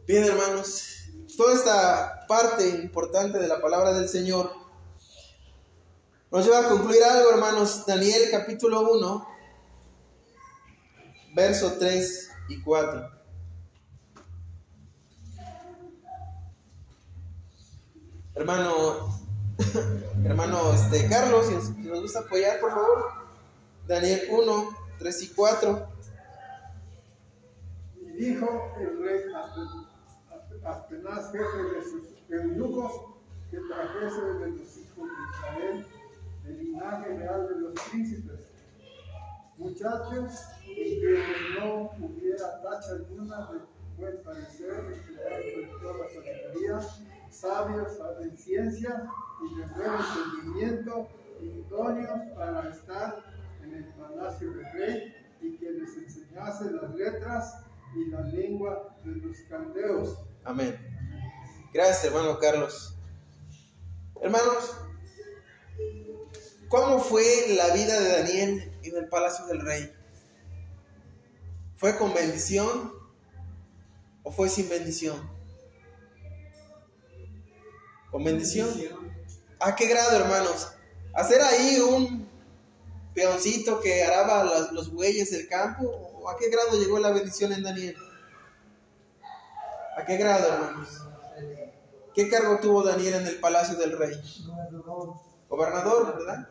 Bien, 0.05 0.25
hermanos, 0.25 1.09
toda 1.37 1.53
esta 1.53 2.25
parte 2.27 2.67
importante 2.69 3.37
de 3.39 3.47
la 3.47 3.61
palabra 3.61 3.93
del 3.93 4.09
Señor 4.09 4.62
nos 6.33 6.45
lleva 6.47 6.61
a 6.61 6.69
concluir 6.69 7.03
algo, 7.03 7.29
hermanos. 7.29 7.85
Daniel 7.85 8.23
capítulo 8.31 8.91
1, 8.91 9.27
verso 11.35 11.73
3 11.77 12.31
y 12.49 12.59
4. 12.59 13.09
Hermano, 18.33 19.15
hermano 20.25 20.73
este, 20.73 21.07
Carlos, 21.07 21.45
si 21.45 21.81
nos 21.87 22.01
gusta 22.01 22.21
apoyar, 22.21 22.59
por 22.59 22.71
favor. 22.71 23.11
Daniel 23.87 24.21
1, 24.31 24.69
3 24.97 25.21
y 25.21 25.27
4. 25.27 25.87
Y 28.01 28.11
dijo 28.11 28.73
el 28.79 29.03
rey 29.03 29.21
apenas 30.65 31.31
jefe 31.31 31.63
de 31.75 31.83
sus 31.83 32.07
eunucos 32.27 32.91
que 33.51 33.59
trajese 33.59 34.21
de 34.21 34.49
los 34.49 34.77
hijos 34.77 35.09
de 35.09 35.37
Israel 35.37 35.92
el 36.45 36.57
linaje 36.57 37.17
real 37.17 37.47
de 37.47 37.59
los 37.59 37.73
príncipes, 37.89 38.49
muchachos 39.57 40.33
en 40.67 41.01
que 41.01 41.23
no 41.59 41.91
hubiera 41.99 42.61
tacha 42.61 42.91
alguna 42.91 43.51
de 43.51 43.59
buen 43.97 44.23
parecer, 44.23 44.85
de 44.87 45.69
toda 45.81 46.07
sabiduría, 46.09 46.79
sabios 47.29 47.99
en 48.21 48.37
ciencia 48.37 49.09
y 49.41 49.59
de 49.59 49.65
buen 49.67 49.91
entendimiento, 50.35 51.07
idóneos 51.41 52.19
para 52.35 52.69
estar 52.69 53.23
en 53.63 53.73
el 53.73 53.85
palacio 53.93 54.51
del 54.51 54.71
rey 54.73 55.13
y 55.41 55.57
que 55.57 55.71
les 55.71 55.97
enseñase 55.97 56.71
las 56.71 56.93
letras 56.95 57.65
y 57.95 58.09
la 58.09 58.21
lengua 58.21 58.95
de 59.03 59.15
los 59.15 59.37
caldeos 59.49 60.17
Amén. 60.45 60.77
Gracias, 61.73 62.03
hermano 62.05 62.37
Carlos. 62.37 62.97
Hermanos, 64.21 64.77
¿cómo 66.73 66.97
fue 66.97 67.23
la 67.49 67.71
vida 67.71 67.99
de 67.99 68.09
Daniel 68.09 68.79
en 68.81 68.97
el 68.97 69.07
palacio 69.07 69.45
del 69.45 69.61
rey? 69.61 69.93
¿Fue 71.75 71.95
con 71.99 72.15
bendición 72.15 72.91
o 74.23 74.31
fue 74.31 74.49
sin 74.49 74.67
bendición? 74.69 75.15
¿Con 78.09 78.23
bendición? 78.23 78.69
¿A 79.59 79.75
qué 79.75 79.85
grado, 79.85 80.17
hermanos? 80.17 80.71
¿Hacer 81.13 81.41
ahí 81.43 81.79
un 81.79 82.27
peoncito 83.13 83.79
que 83.79 84.03
araba 84.03 84.71
los 84.71 84.91
bueyes 84.91 85.29
del 85.29 85.47
campo? 85.47 85.83
¿O 85.83 86.27
a 86.27 86.37
qué 86.37 86.49
grado 86.49 86.79
llegó 86.79 86.97
la 86.97 87.11
bendición 87.11 87.53
en 87.53 87.61
Daniel? 87.61 87.95
¿A 89.95 90.03
qué 90.05 90.17
grado, 90.17 90.51
hermanos? 90.51 90.89
¿Qué 92.15 92.27
cargo 92.29 92.57
tuvo 92.59 92.81
Daniel 92.81 93.13
en 93.13 93.27
el 93.27 93.39
palacio 93.39 93.77
del 93.77 93.95
rey? 93.95 94.15
Gobernador. 95.47 96.17
¿verdad? 96.17 96.49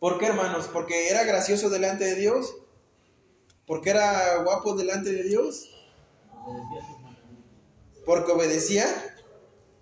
¿Por 0.00 0.18
qué, 0.18 0.26
hermanos? 0.26 0.68
¿Porque 0.72 1.10
era 1.10 1.24
gracioso 1.24 1.70
delante 1.70 2.04
de 2.04 2.16
Dios? 2.16 2.56
¿Porque 3.66 3.90
era 3.90 4.42
guapo 4.42 4.74
delante 4.74 5.12
de 5.12 5.22
Dios? 5.22 5.70
Porque 8.04 8.32
obedecía 8.32 8.86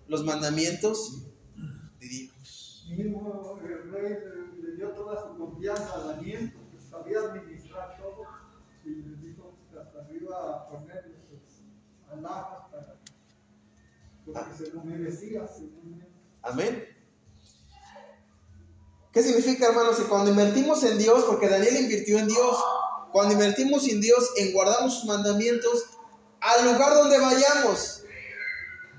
los 0.07 0.23
mandamientos 0.23 1.25
de 1.99 2.07
Dios. 2.07 2.85
Mismo 2.95 3.59
el 3.63 3.91
rey 3.91 4.17
le 4.61 4.75
dio 4.75 4.89
toda 4.89 5.23
su 5.23 5.37
confianza 5.37 5.95
a 5.95 6.13
Daniel, 6.13 6.53
porque 6.53 6.79
sabía 6.79 7.19
administrar 7.19 7.97
todo, 7.97 8.23
y 8.83 8.89
le 8.89 9.15
dijo 9.25 9.55
que 9.71 9.79
hasta 9.79 9.99
arriba 10.01 10.55
a 10.55 10.69
poner 10.69 11.19
se 14.55 14.71
lo 14.73 14.83
merecía. 14.83 15.45
Amén. 16.41 16.98
¿Qué 19.11 19.23
significa, 19.23 19.67
hermanos? 19.67 19.97
Que 19.97 20.03
cuando 20.03 20.29
invertimos 20.29 20.83
en 20.83 20.97
Dios, 20.99 21.23
porque 21.25 21.49
Daniel 21.49 21.77
invirtió 21.77 22.19
en 22.19 22.27
Dios, 22.27 22.57
cuando 23.11 23.33
invertimos 23.33 23.87
en 23.87 24.01
Dios, 24.01 24.29
en 24.37 24.53
guardamos 24.53 24.93
sus 24.93 25.05
mandamientos, 25.05 25.85
al 26.39 26.71
lugar 26.71 26.93
donde 26.93 27.17
vayamos. 27.17 28.03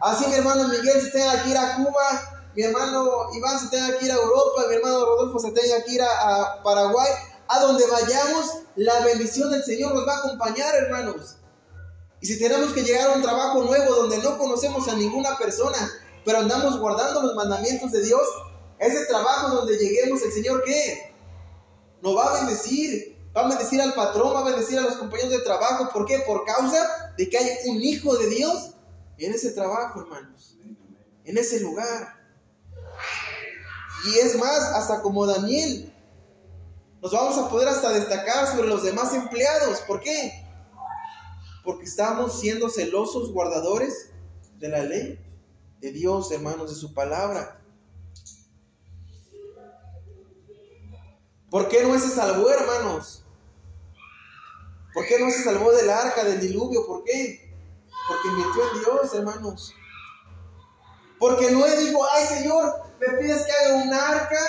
Así 0.01 0.27
mi 0.27 0.35
hermano 0.35 0.67
Miguel 0.67 1.01
se 1.01 1.11
tenga 1.11 1.43
que 1.45 1.51
ir 1.51 1.57
a 1.57 1.77
Cuba, 1.77 2.51
mi 2.57 2.63
hermano 2.65 3.29
Iván 3.35 3.61
se 3.61 3.69
tenga 3.69 3.99
que 3.99 4.07
ir 4.07 4.11
a 4.11 4.17
Europa, 4.17 4.65
mi 4.69 4.75
hermano 4.75 5.05
Rodolfo 5.05 5.39
se 5.39 5.53
tenga 5.53 5.85
que 5.85 5.93
ir 5.93 6.03
a, 6.03 6.43
a 6.43 6.63
Paraguay, 6.63 7.09
a 7.47 7.61
donde 7.61 7.85
vayamos, 7.87 8.47
la 8.77 9.01
bendición 9.05 9.51
del 9.51 9.63
Señor 9.63 9.95
nos 9.95 10.09
va 10.09 10.17
a 10.17 10.19
acompañar, 10.19 10.75
hermanos. 10.75 11.37
Y 12.21 12.27
si 12.27 12.39
tenemos 12.39 12.73
que 12.73 12.83
llegar 12.83 13.11
a 13.11 13.13
un 13.13 13.23
trabajo 13.23 13.63
nuevo 13.63 13.95
donde 13.95 14.19
no 14.19 14.39
conocemos 14.39 14.89
a 14.89 14.95
ninguna 14.95 15.39
persona, 15.39 15.79
pero 16.25 16.39
andamos 16.39 16.79
guardando 16.79 17.23
los 17.23 17.35
mandamientos 17.35 17.93
de 17.93 18.03
Dios, 18.03 18.23
ese 18.87 19.05
trabajo 19.07 19.55
donde 19.55 19.77
lleguemos, 19.77 20.23
el 20.23 20.33
Señor, 20.33 20.63
¿qué? 20.65 21.15
Nos 22.03 22.17
va 22.17 22.31
a 22.31 22.45
bendecir. 22.45 23.19
Va 23.37 23.43
a 23.43 23.49
bendecir 23.49 23.81
al 23.81 23.95
patrón, 23.95 24.35
va 24.35 24.41
a 24.41 24.45
bendecir 24.45 24.79
a 24.79 24.83
los 24.83 24.97
compañeros 24.97 25.31
de 25.31 25.41
trabajo. 25.41 25.89
¿Por 25.93 26.05
qué? 26.05 26.19
Por 26.27 26.45
causa 26.45 27.15
de 27.17 27.29
que 27.29 27.39
hay 27.39 27.49
un 27.67 27.81
hijo 27.81 28.17
de 28.17 28.29
Dios 28.29 28.73
en 29.19 29.33
ese 29.33 29.53
trabajo, 29.53 30.01
hermanos. 30.01 30.57
En 31.25 31.39
ese 31.39 31.61
lugar. 31.61 32.17
Y 34.07 34.19
es 34.19 34.37
más, 34.37 34.61
hasta 34.75 35.01
como 35.01 35.27
Daniel, 35.27 35.93
nos 37.01 37.13
vamos 37.13 37.39
a 37.39 37.49
poder 37.49 37.69
hasta 37.69 37.91
destacar 37.91 38.49
sobre 38.49 38.67
los 38.67 38.83
demás 38.83 39.15
empleados. 39.15 39.81
¿Por 39.83 40.01
qué? 40.01 40.33
porque 41.65 41.85
estamos 41.85 42.41
siendo 42.41 42.69
celosos 42.69 43.33
guardadores 43.33 44.11
de 44.59 44.69
la 44.69 44.83
ley 44.83 45.19
de 45.81 45.93
Dios, 45.93 46.31
hermanos, 46.33 46.71
de 46.71 46.77
su 46.77 46.95
palabra. 46.95 47.60
¿Por 51.51 51.69
qué 51.69 51.83
no 51.83 51.99
se 51.99 52.09
salvó, 52.09 52.49
hermanos? 52.51 53.25
¿Por 54.95 55.07
qué 55.07 55.19
no 55.19 55.31
se 55.31 55.43
salvó 55.43 55.73
del 55.73 55.91
arca, 55.91 56.25
del 56.25 56.41
diluvio? 56.41 56.87
¿Por 56.87 57.05
qué? 57.05 57.51
Porque 58.09 58.29
invirtió 58.29 58.63
en 58.71 58.81
Dios, 58.81 59.15
hermanos. 59.15 59.75
Porque 61.19 61.51
Noé 61.51 61.77
dijo, 61.79 62.07
ay 62.13 62.27
Señor, 62.27 62.75
me 62.99 63.19
pides 63.19 63.45
que 63.45 63.53
haga 63.53 63.75
un 63.83 63.93
arca. 63.93 64.41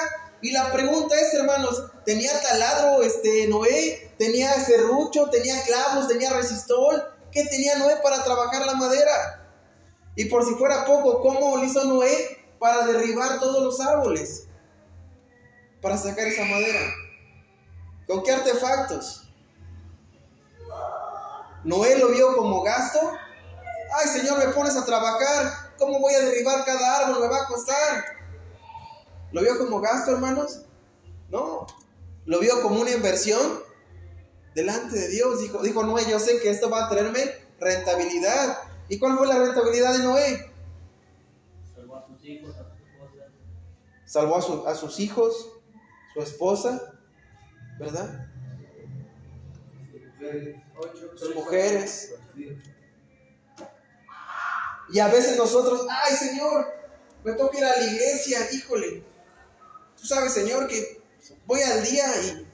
Y 0.42 0.52
la 0.52 0.72
pregunta 0.72 1.20
es, 1.20 1.34
hermanos, 1.34 1.84
¿tenía 2.06 2.32
taladro 2.42 3.04
este 3.04 3.48
Noé? 3.48 4.12
tenía 4.22 4.54
serrucho, 4.54 5.32
tenía 5.32 5.64
clavos, 5.64 6.08
tenía 6.08 6.32
resistol. 6.32 7.04
¿Qué 7.32 7.44
tenía 7.46 7.80
Noé 7.80 7.96
para 8.04 8.24
trabajar 8.24 8.68
la 8.68 8.76
madera? 8.76 9.50
Y 10.16 10.26
por 10.26 10.46
si 10.46 10.54
fuera 10.54 10.86
poco, 10.86 11.22
¿cómo 11.24 11.58
lo 11.58 11.64
hizo 11.64 11.84
Noé 11.86 12.46
para 12.60 12.86
derribar 12.86 13.40
todos 13.40 13.64
los 13.64 13.80
árboles? 13.80 14.48
Para 15.82 15.98
sacar 15.98 16.28
esa 16.28 16.46
madera. 16.46 16.80
¿Con 18.08 18.24
qué 18.24 18.32
artefactos? 18.32 19.30
Noé 21.64 21.98
lo 21.98 22.10
vio 22.10 22.36
como 22.36 22.62
gasto. 22.64 23.00
Ay, 24.00 24.08
Señor, 24.08 24.38
me 24.40 24.54
pones 24.54 24.76
a 24.78 24.86
trabajar. 24.86 25.74
¿Cómo 25.78 26.00
voy 26.00 26.14
a 26.14 26.20
derribar 26.20 26.64
cada 26.66 27.00
árbol? 27.00 27.22
Me 27.22 27.28
va 27.28 27.44
a 27.44 27.48
costar. 27.48 28.04
¿Lo 29.32 29.42
vio 29.42 29.58
como 29.58 29.80
gasto, 29.82 30.12
hermanos? 30.12 30.62
No. 31.30 31.66
Lo 32.26 32.40
vio 32.40 32.62
como 32.62 32.82
una 32.82 32.92
inversión 32.92 33.64
delante 34.56 34.98
de 34.98 35.08
Dios. 35.10 35.42
Dijo, 35.42 35.62
dijo 35.64 35.84
Noé, 35.84 36.04
yo 36.10 36.20
sé 36.20 36.40
que 36.42 36.50
esto 36.50 36.70
va 36.70 36.86
a 36.86 36.90
traerme 36.90 37.24
rentabilidad. 37.60 38.58
¿Y 38.90 39.00
cuál 39.00 39.18
fue 39.18 39.28
la 39.28 39.38
rentabilidad 39.40 39.94
de 39.94 40.04
Noé? 40.04 40.52
Salvó 41.74 41.96
a 41.98 42.06
sus 42.08 42.24
hijos, 42.26 42.56
a 42.56 42.64
su 42.64 42.84
esposa. 42.84 43.26
Salvó 44.06 44.36
a, 44.36 44.42
su- 44.42 44.68
a 44.68 44.76
sus 44.76 45.00
hijos, 45.00 45.50
su 46.14 46.22
esposa, 46.22 46.82
¿verdad? 47.80 48.28
Sus 51.16 51.36
mujeres. 51.36 52.14
Y 54.90 55.00
a 55.00 55.08
veces 55.08 55.38
nosotros, 55.38 55.86
ay 55.90 56.16
Señor, 56.16 56.68
me 57.24 57.34
toca 57.34 57.58
ir 57.58 57.66
a 57.66 57.78
la 57.78 57.84
iglesia, 57.84 58.40
híjole. 58.52 59.04
Tú 59.98 60.06
sabes, 60.06 60.34
Señor, 60.34 60.68
que 60.68 61.02
voy 61.46 61.62
al 61.62 61.84
día 61.84 62.06
y 62.24 62.48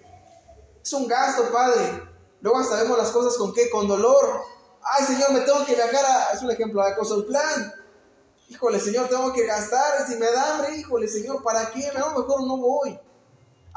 es 0.83 0.93
un 0.93 1.07
gasto, 1.07 1.51
Padre. 1.51 2.03
Luego 2.41 2.59
hasta 2.59 2.81
vemos 2.83 2.97
las 2.97 3.11
cosas 3.11 3.37
con 3.37 3.53
qué, 3.53 3.69
con 3.69 3.87
dolor. 3.87 4.41
Ay 4.83 5.05
Señor, 5.05 5.33
me 5.33 5.41
tengo 5.41 5.65
que 5.65 5.75
viajar 5.75 6.05
a, 6.05 6.33
es 6.33 6.41
un 6.41 6.51
ejemplo, 6.51 6.81
a 6.81 6.95
Cozotlán. 6.95 7.73
Híjole, 8.49 8.79
Señor, 8.79 9.09
tengo 9.09 9.33
que 9.33 9.45
gastar. 9.45 10.07
Si 10.07 10.15
me 10.15 10.31
da 10.31 10.53
hambre, 10.53 10.77
híjole, 10.77 11.07
Señor, 11.07 11.43
¿para 11.43 11.69
qué? 11.71 11.91
No, 11.97 12.11
mejor 12.11 12.47
no 12.47 12.57
voy. 12.57 12.97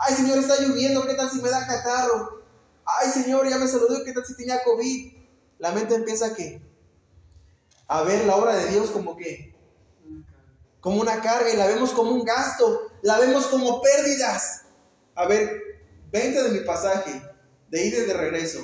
Ay, 0.01 0.15
Señor, 0.15 0.39
está 0.39 0.61
lloviendo. 0.61 1.07
¿Qué 1.07 1.15
tal 1.15 1.31
si 1.31 1.41
me 1.41 1.51
da 1.51 1.67
catarro? 1.67 2.43
Ay, 2.85 3.09
Señor, 3.11 3.49
ya 3.49 3.59
me 3.59 3.69
saludó. 3.69 4.03
¿Qué 4.05 4.13
tal 4.13 4.25
si 4.25 4.35
tenía 4.35 4.63
COVID? 4.65 5.13
La 5.59 5.73
mente 5.73 5.95
empieza 5.95 6.27
a 6.27 6.35
que 6.35 6.63
a 7.87 8.03
ver 8.03 8.25
la 8.25 8.37
obra 8.37 8.55
de 8.57 8.69
Dios 8.69 8.91
como 8.91 9.17
que 9.17 9.53
como 10.81 11.01
una 11.01 11.21
carga 11.21 11.51
y 11.51 11.57
la 11.57 11.67
vemos 11.67 11.91
como 11.91 12.13
un 12.13 12.25
gasto, 12.25 12.91
la 13.03 13.19
vemos 13.19 13.47
como 13.47 13.83
pérdidas. 13.83 14.63
A 15.15 15.27
ver, 15.27 15.61
20 16.11 16.43
de 16.43 16.49
mi 16.51 16.61
pasaje, 16.61 17.21
de 17.69 17.85
ida 17.85 17.99
y 17.99 18.07
de 18.07 18.15
regreso, 18.15 18.61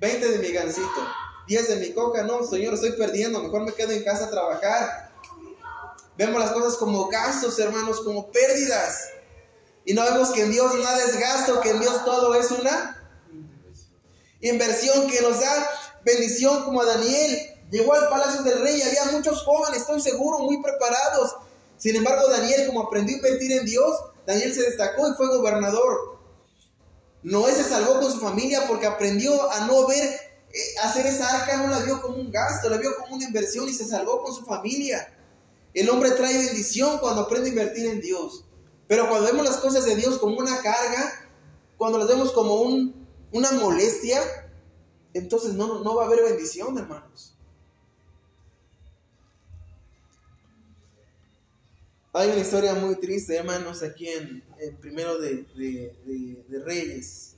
20 0.00 0.28
de 0.28 0.38
mi 0.38 0.52
gancito, 0.52 1.06
10 1.46 1.68
de 1.68 1.76
mi 1.76 1.92
coca, 1.92 2.24
no, 2.24 2.42
Señor, 2.42 2.74
estoy 2.74 2.92
perdiendo, 2.92 3.40
mejor 3.40 3.64
me 3.64 3.72
quedo 3.72 3.92
en 3.92 4.02
casa 4.02 4.24
a 4.24 4.30
trabajar. 4.30 5.12
Vemos 6.16 6.40
las 6.40 6.50
cosas 6.50 6.76
como 6.76 7.06
gastos, 7.08 7.58
hermanos, 7.58 8.00
como 8.00 8.30
pérdidas. 8.32 9.10
Y 9.84 9.94
no 9.94 10.04
vemos 10.04 10.30
que 10.30 10.42
en 10.42 10.52
Dios 10.52 10.74
nada 10.74 10.98
es 11.04 11.18
gasto, 11.18 11.60
que 11.60 11.70
en 11.70 11.80
Dios 11.80 12.04
todo 12.04 12.34
es 12.34 12.50
una 12.50 12.96
inversión 14.40 15.08
que 15.08 15.20
nos 15.20 15.40
da 15.40 15.70
bendición 16.04 16.64
como 16.64 16.82
a 16.82 16.86
Daniel. 16.86 17.38
Llegó 17.70 17.94
al 17.94 18.08
palacio 18.08 18.42
del 18.42 18.60
rey 18.60 18.78
y 18.78 18.82
había 18.82 19.12
muchos 19.12 19.42
jóvenes, 19.42 19.82
estoy 19.82 20.00
seguro, 20.00 20.40
muy 20.40 20.62
preparados. 20.62 21.36
Sin 21.76 21.96
embargo, 21.96 22.28
Daniel, 22.28 22.66
como 22.66 22.82
aprendió 22.82 23.16
a 23.16 23.18
invertir 23.18 23.52
en 23.52 23.64
Dios, 23.64 23.96
Daniel 24.26 24.52
se 24.52 24.62
destacó 24.62 25.08
y 25.08 25.14
fue 25.14 25.28
gobernador. 25.28 26.18
Noé 27.22 27.54
se 27.54 27.64
salvó 27.64 28.00
con 28.00 28.10
su 28.12 28.18
familia 28.18 28.66
porque 28.66 28.86
aprendió 28.86 29.50
a 29.50 29.66
no 29.66 29.86
ver, 29.86 30.02
eh, 30.02 30.58
hacer 30.82 31.06
esa 31.06 31.42
arca, 31.42 31.58
no 31.58 31.68
la 31.68 31.80
vio 31.80 32.00
como 32.00 32.16
un 32.16 32.30
gasto, 32.30 32.68
la 32.68 32.78
vio 32.78 32.96
como 32.96 33.16
una 33.16 33.24
inversión 33.24 33.68
y 33.68 33.74
se 33.74 33.86
salvó 33.86 34.22
con 34.22 34.34
su 34.34 34.44
familia. 34.44 35.16
El 35.72 35.88
hombre 35.90 36.10
trae 36.12 36.36
bendición 36.36 36.98
cuando 36.98 37.22
aprende 37.22 37.48
a 37.48 37.52
invertir 37.52 37.86
en 37.86 38.00
Dios. 38.00 38.44
Pero 38.90 39.08
cuando 39.08 39.28
vemos 39.28 39.44
las 39.46 39.58
cosas 39.58 39.84
de 39.84 39.94
Dios 39.94 40.18
como 40.18 40.36
una 40.36 40.60
carga, 40.62 41.12
cuando 41.76 41.96
las 41.96 42.08
vemos 42.08 42.32
como 42.32 42.56
un, 42.56 43.06
una 43.30 43.52
molestia, 43.52 44.20
entonces 45.14 45.54
no, 45.54 45.78
no 45.84 45.94
va 45.94 46.02
a 46.02 46.06
haber 46.08 46.24
bendición, 46.24 46.76
hermanos. 46.76 47.36
Hay 52.12 52.30
una 52.30 52.40
historia 52.40 52.74
muy 52.74 52.96
triste, 52.96 53.36
hermanos, 53.36 53.84
aquí 53.84 54.08
en, 54.08 54.42
primero 54.80 55.18
de, 55.20 55.44
de- 55.54 55.94
de- 56.04 56.44
de 56.48 56.64
Reyes. 56.64 57.36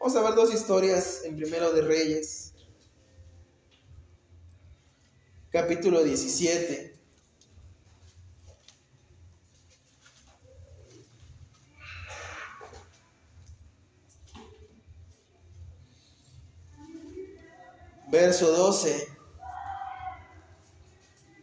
Vamos 0.00 0.16
a 0.16 0.22
ver 0.22 0.34
dos 0.34 0.52
historias 0.52 1.20
en 1.22 1.36
primero 1.36 1.72
de 1.72 1.82
Reyes. 1.82 2.52
Capítulo 5.52 6.02
17. 6.02 6.89
Verso 18.10 18.50
12. 18.50 19.08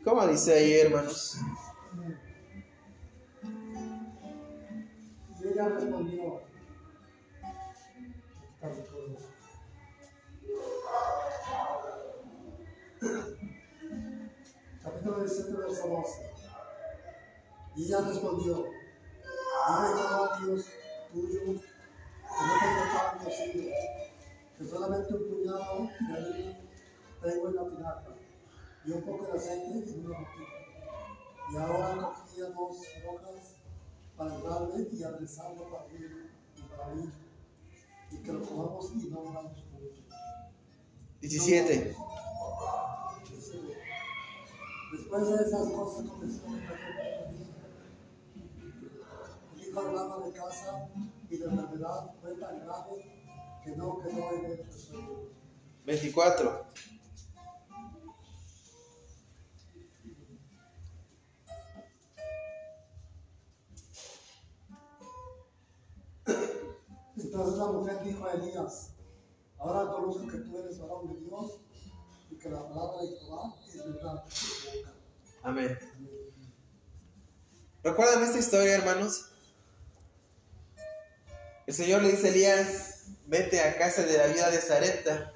¿Cómo 0.03 0.27
dice 0.27 0.53
ahí, 0.53 0.79
hermanos? 0.81 1.37
Ella 5.43 5.69
respondió. 5.69 6.41
Capítulo 14.83 15.19
17, 15.19 15.53
verso 15.53 15.87
12. 15.87 16.31
Y 17.77 17.85
ella 17.85 18.01
respondió: 18.01 18.55
Dime 19.67 19.87
Jehová 19.95 20.39
Dios 20.41 20.65
tuyo, 21.13 21.39
no 21.45 21.61
tantos 22.93 23.33
hijos, 23.39 23.96
que 24.57 24.65
solamente 24.65 25.13
un 25.13 25.29
puñado 25.29 25.89
de 26.07 26.13
harina 26.13 26.59
tengo 27.21 27.47
en 27.49 27.55
la 27.55 27.69
tinaja, 27.69 28.15
y 28.85 28.91
un 28.91 29.01
poco 29.03 29.25
de 29.25 29.37
aceite 29.37 29.91
en 29.91 30.05
una 30.05 30.19
botella. 30.19 30.47
Y 31.51 31.57
ahora 31.57 32.13
cogía 32.13 32.45
dos 32.49 32.77
rocas 33.05 33.55
para 34.15 34.37
darle 34.39 34.89
y 34.91 35.03
aderezarlo 35.03 35.69
para 35.69 35.85
mí 35.87 35.99
y 36.55 36.61
para 36.63 36.87
mí, 36.95 37.11
y 38.11 38.17
que 38.17 38.33
lo 38.33 38.41
comamos 38.41 38.91
y 38.95 39.09
no 39.09 39.19
hagamos 39.19 39.65
mucho. 39.71 40.03
17. 41.21 41.95
Después 44.91 45.27
de 45.29 45.35
esas 45.35 45.71
cosas 45.71 46.09
comenzó 46.09 46.47
a 46.47 46.51
El 49.53 49.67
hijo 49.67 49.79
hablaba 49.79 50.25
de 50.25 50.31
casa 50.31 50.89
y 51.29 51.37
de 51.37 51.45
enfermedad 51.45 52.15
fue 52.21 52.31
tan 52.35 52.59
grave 52.59 53.16
que 53.67 53.75
no 53.75 53.99
quedó 53.99 54.31
en 54.31 54.45
él 54.45 54.65
resuelto. 54.65 55.29
24. 55.85 56.67
Entonces 67.17 67.57
la 67.57 67.65
mujer 67.65 68.03
dijo 68.03 68.25
a 68.25 68.33
Elías, 68.33 68.93
ahora 69.57 69.91
conozco 69.91 70.27
que 70.27 70.37
tú 70.37 70.57
eres 70.59 70.79
varón 70.79 71.13
de 71.13 71.19
Dios 71.19 71.59
y 72.31 72.37
que 72.37 72.49
la 72.49 72.67
palabra 72.67 73.01
de 73.01 73.17
Jehová 73.17 73.55
es 73.67 73.85
verdad. 73.85 74.23
Amén. 75.43 75.77
¿Recuerdan 77.83 78.23
esta 78.23 78.39
historia, 78.39 78.75
hermanos? 78.75 79.29
El 81.65 81.73
Señor 81.73 82.01
le 82.01 82.11
dice 82.11 82.27
a 82.27 82.29
Elías, 82.29 82.96
vete 83.27 83.59
a 83.61 83.77
casa 83.77 84.03
de 84.03 84.17
la 84.17 84.27
viuda 84.27 84.49
de 84.49 84.57
Zarepta, 84.57 85.33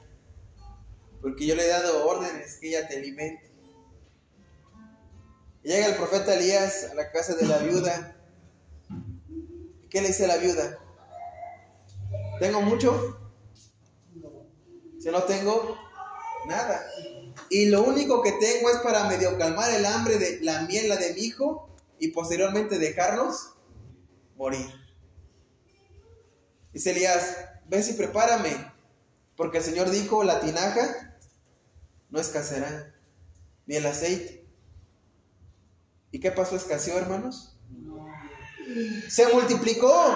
porque 1.21 1.45
yo 1.45 1.55
le 1.55 1.65
he 1.65 1.69
dado 1.69 2.07
órdenes 2.07 2.57
que 2.57 2.69
ella 2.69 2.87
te 2.87 2.97
alimente. 2.97 3.51
Llega 5.63 5.85
el 5.85 5.95
profeta 5.95 6.33
Elías 6.33 6.89
a 6.91 6.95
la 6.95 7.11
casa 7.11 7.35
de 7.35 7.45
la 7.45 7.59
viuda. 7.59 8.17
¿Y 9.83 9.87
¿Qué 9.87 10.01
le 10.01 10.07
dice 10.07 10.25
la 10.25 10.37
viuda? 10.37 10.79
¿Tengo 12.39 12.61
mucho? 12.61 13.19
Si 14.99 15.09
no 15.11 15.23
tengo 15.23 15.77
nada. 16.47 16.83
Y 17.49 17.65
lo 17.65 17.83
único 17.83 18.23
que 18.23 18.31
tengo 18.31 18.69
es 18.71 18.77
para 18.77 19.07
medio 19.07 19.37
calmar 19.37 19.71
el 19.71 19.85
hambre 19.85 20.17
de 20.17 20.39
la 20.41 20.63
miel, 20.63 20.89
de 20.97 21.13
mi 21.13 21.21
hijo, 21.21 21.69
y 21.99 22.07
posteriormente 22.07 22.79
dejarnos 22.79 23.53
morir. 24.35 24.67
Dice 26.73 26.91
Elías, 26.91 27.37
ves 27.71 27.89
y 27.89 27.93
prepárame, 27.93 28.69
porque 29.37 29.59
el 29.59 29.63
Señor 29.63 29.89
dijo, 29.89 30.25
la 30.25 30.41
tinaja 30.41 31.15
no 32.09 32.19
escaseará, 32.19 32.93
ni 33.65 33.77
el 33.77 33.85
aceite. 33.85 34.45
¿Y 36.11 36.19
qué 36.19 36.31
pasó? 36.31 36.57
¿Escaseó, 36.57 36.97
hermanos? 36.97 37.55
Se 39.09 39.25
multiplicó, 39.33 40.15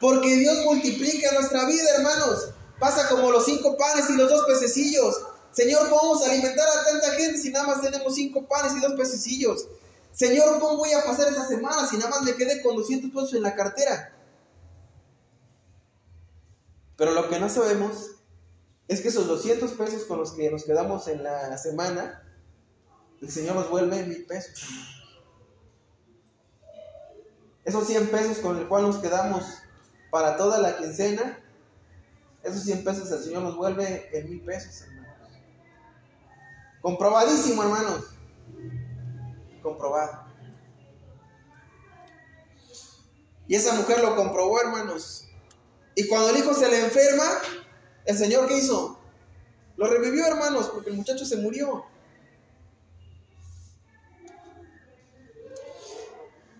porque 0.00 0.36
Dios 0.36 0.64
multiplica 0.64 1.32
nuestra 1.34 1.66
vida, 1.66 1.84
hermanos. 1.98 2.54
Pasa 2.80 3.08
como 3.10 3.30
los 3.30 3.44
cinco 3.44 3.76
panes 3.76 4.08
y 4.08 4.16
los 4.16 4.30
dos 4.30 4.46
pececillos. 4.46 5.20
Señor, 5.52 5.90
¿cómo 5.90 6.00
vamos 6.00 6.22
a 6.26 6.30
alimentar 6.30 6.66
a 6.66 6.84
tanta 6.84 7.10
gente 7.12 7.38
si 7.38 7.50
nada 7.50 7.66
más 7.66 7.82
tenemos 7.82 8.14
cinco 8.14 8.48
panes 8.48 8.72
y 8.74 8.80
dos 8.80 8.94
pececillos? 8.94 9.66
Señor, 10.12 10.58
¿cómo 10.60 10.78
voy 10.78 10.92
a 10.94 11.04
pasar 11.04 11.28
esta 11.28 11.46
semana 11.46 11.86
si 11.86 11.98
nada 11.98 12.08
más 12.08 12.22
me 12.22 12.34
quedé 12.36 12.62
con 12.62 12.74
200 12.74 13.10
pesos 13.10 13.34
en 13.34 13.42
la 13.42 13.54
cartera? 13.54 14.14
Pero 16.96 17.12
lo 17.12 17.28
que 17.28 17.38
no 17.38 17.48
sabemos 17.48 18.12
es 18.88 19.00
que 19.00 19.08
esos 19.08 19.26
200 19.26 19.72
pesos 19.72 20.04
con 20.04 20.18
los 20.18 20.32
que 20.32 20.50
nos 20.50 20.64
quedamos 20.64 21.08
en 21.08 21.22
la 21.22 21.56
semana, 21.58 22.22
el 23.20 23.30
Señor 23.30 23.56
nos 23.56 23.68
vuelve 23.68 24.04
mil 24.04 24.24
pesos. 24.26 24.62
Esos 27.64 27.86
100 27.86 28.10
pesos 28.10 28.38
con 28.38 28.58
el 28.58 28.68
cual 28.68 28.82
nos 28.82 28.98
quedamos 28.98 29.44
para 30.10 30.36
toda 30.36 30.58
la 30.58 30.76
quincena, 30.76 31.38
esos 32.42 32.62
100 32.62 32.84
pesos 32.84 33.10
el 33.10 33.22
Señor 33.22 33.42
nos 33.42 33.56
vuelve 33.56 34.08
en 34.16 34.30
mil 34.30 34.40
pesos, 34.42 34.82
hermanos. 34.82 35.30
Comprobadísimo, 36.80 37.62
hermanos. 37.64 38.04
Comprobado. 39.62 40.26
Y 43.48 43.56
esa 43.56 43.74
mujer 43.74 44.00
lo 44.00 44.14
comprobó, 44.14 44.60
hermanos. 44.60 45.25
Y 45.96 46.06
cuando 46.06 46.30
el 46.30 46.36
hijo 46.36 46.54
se 46.54 46.68
le 46.68 46.78
enferma, 46.78 47.24
el 48.04 48.16
Señor 48.16 48.46
¿qué 48.46 48.58
hizo? 48.58 49.00
Lo 49.76 49.88
revivió, 49.88 50.26
hermanos, 50.26 50.68
porque 50.72 50.90
el 50.90 50.96
muchacho 50.96 51.26
se 51.26 51.36
murió. 51.38 51.84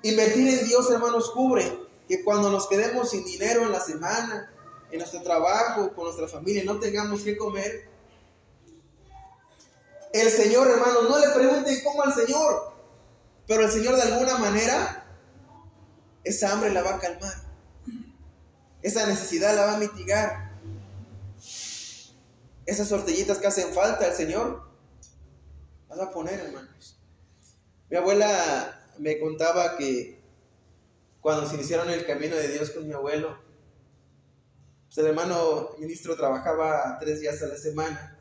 Invertir 0.03 0.49
en 0.49 0.67
Dios, 0.67 0.91
hermanos, 0.91 1.31
cubre 1.31 1.87
que 2.09 2.25
cuando 2.25 2.51
nos 2.51 2.67
quedemos 2.67 3.11
sin 3.11 3.25
dinero 3.25 3.63
en 3.63 3.73
la 3.73 3.81
semana, 3.81 4.53
en 4.91 4.99
nuestro 4.99 5.23
trabajo, 5.23 5.93
con 5.95 6.05
nuestra 6.05 6.29
familia, 6.29 6.65
no 6.65 6.81
tengamos 6.81 7.23
que 7.23 7.37
comer, 7.37 7.89
el 10.13 10.31
Señor, 10.31 10.71
hermanos, 10.71 11.11
no 11.11 11.19
le 11.19 11.29
pregunten 11.29 11.79
cómo 11.85 12.03
al 12.03 12.15
Señor, 12.15 12.73
pero 13.47 13.65
el 13.65 13.71
Señor 13.71 13.97
de 13.97 14.03
alguna 14.03 14.39
manera 14.39 15.05
esa 16.25 16.53
hambre 16.53 16.71
la 16.71 16.83
va 16.83 16.95
a 16.95 16.99
calmar, 16.99 17.35
esa 18.87 19.05
necesidad 19.05 19.57
la 19.57 19.67
va 19.67 19.75
a 19.75 19.79
mitigar, 19.79 20.53
esas 22.65 22.89
tortillitas 22.89 23.39
que 23.39 23.49
hacen 23.49 23.75
falta, 23.75 24.07
el 24.07 24.15
Señor 24.15 24.63
las 25.89 25.99
va 25.99 26.05
a 26.05 26.11
poner, 26.13 26.39
hermanos. 26.39 26.97
Mi 27.91 27.97
abuela 27.97 28.81
me 28.99 29.19
contaba 29.19 29.77
que 29.77 30.23
cuando 31.21 31.49
se 31.49 31.57
iniciaron 31.57 31.91
el 31.91 32.07
camino 32.07 32.37
de 32.37 32.47
Dios 32.47 32.71
con 32.71 32.87
mi 32.87 32.93
abuelo, 32.93 33.37
pues 34.85 34.99
el 34.99 35.07
hermano 35.07 35.71
ministro 35.81 36.17
trabajaba 36.17 36.97
tres 37.01 37.19
días 37.21 37.43
a 37.43 37.49
la 37.49 37.57
semana 37.57 38.17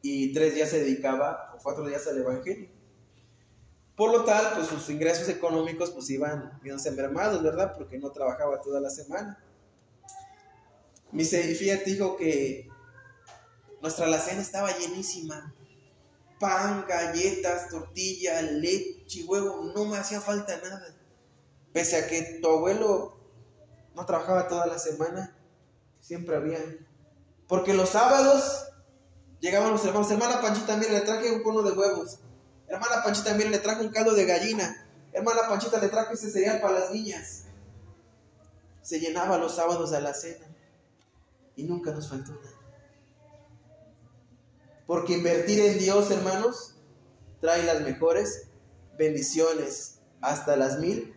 y 0.00 0.32
tres 0.32 0.54
días 0.54 0.70
se 0.70 0.80
dedicaba, 0.80 1.52
o 1.54 1.62
cuatro 1.62 1.86
días 1.86 2.06
al 2.06 2.16
Evangelio. 2.16 2.70
Por 4.00 4.12
lo 4.12 4.24
tal, 4.24 4.54
pues 4.54 4.68
sus 4.68 4.88
ingresos 4.88 5.28
económicos 5.28 5.90
pues 5.90 6.08
iban, 6.08 6.58
bien 6.62 6.78
mermados, 6.96 7.42
¿verdad? 7.42 7.74
Porque 7.76 7.98
no 7.98 8.10
trabajaba 8.10 8.62
toda 8.62 8.80
la 8.80 8.88
semana. 8.88 9.38
Mi 11.12 11.22
fíjate, 11.22 11.84
dijo 11.84 12.16
que 12.16 12.66
nuestra 13.82 14.06
alacena 14.06 14.40
estaba 14.40 14.74
llenísima. 14.74 15.54
Pan, 16.38 16.86
galletas, 16.88 17.68
tortilla, 17.68 18.40
leche, 18.40 19.24
huevo, 19.24 19.70
no 19.74 19.84
me 19.84 19.98
hacía 19.98 20.22
falta 20.22 20.56
nada. 20.56 20.96
Pese 21.74 21.96
a 21.98 22.08
que 22.08 22.38
tu 22.40 22.48
abuelo 22.48 23.18
no 23.94 24.06
trabajaba 24.06 24.48
toda 24.48 24.66
la 24.66 24.78
semana, 24.78 25.36
siempre 26.00 26.36
había. 26.36 26.58
Porque 27.46 27.74
los 27.74 27.90
sábados 27.90 28.66
llegaban 29.40 29.72
los 29.72 29.84
hermanos, 29.84 30.10
hermana 30.10 30.40
Panchita, 30.40 30.78
mira, 30.78 30.92
le 30.92 31.02
traje 31.02 31.32
un 31.32 31.42
cono 31.42 31.60
de 31.60 31.72
huevos. 31.72 32.20
Hermana 32.70 33.02
Panchita, 33.02 33.34
mira, 33.34 33.50
le 33.50 33.58
traje 33.58 33.82
un 33.82 33.90
caldo 33.90 34.14
de 34.14 34.24
gallina. 34.24 34.86
Hermana 35.12 35.42
Panchita, 35.48 35.78
le 35.78 35.88
traje 35.88 36.14
ese 36.14 36.30
cereal 36.30 36.60
para 36.60 36.78
las 36.78 36.92
niñas. 36.92 37.46
Se 38.80 39.00
llenaba 39.00 39.38
los 39.38 39.56
sábados 39.56 39.92
a 39.92 40.00
la 40.00 40.14
cena 40.14 40.46
y 41.56 41.64
nunca 41.64 41.90
nos 41.90 42.08
faltó 42.08 42.32
nada. 42.32 42.56
Porque 44.86 45.14
invertir 45.14 45.60
en 45.60 45.78
Dios, 45.78 46.10
hermanos, 46.12 46.76
trae 47.40 47.64
las 47.64 47.80
mejores 47.80 48.48
bendiciones 48.96 49.98
hasta 50.20 50.56
las 50.56 50.78
mil 50.78 51.14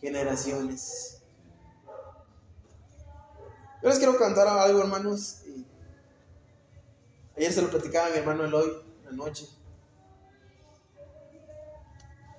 generaciones. 0.00 1.22
Yo 3.82 3.90
les 3.90 3.98
quiero 3.98 4.16
cantar 4.16 4.48
algo, 4.48 4.80
hermanos. 4.80 5.42
Ayer 7.36 7.52
se 7.52 7.60
lo 7.60 7.68
platicaba 7.68 8.08
mi 8.08 8.16
hermano 8.16 8.44
Eloy 8.44 8.82
la 9.04 9.12
noche. 9.12 9.46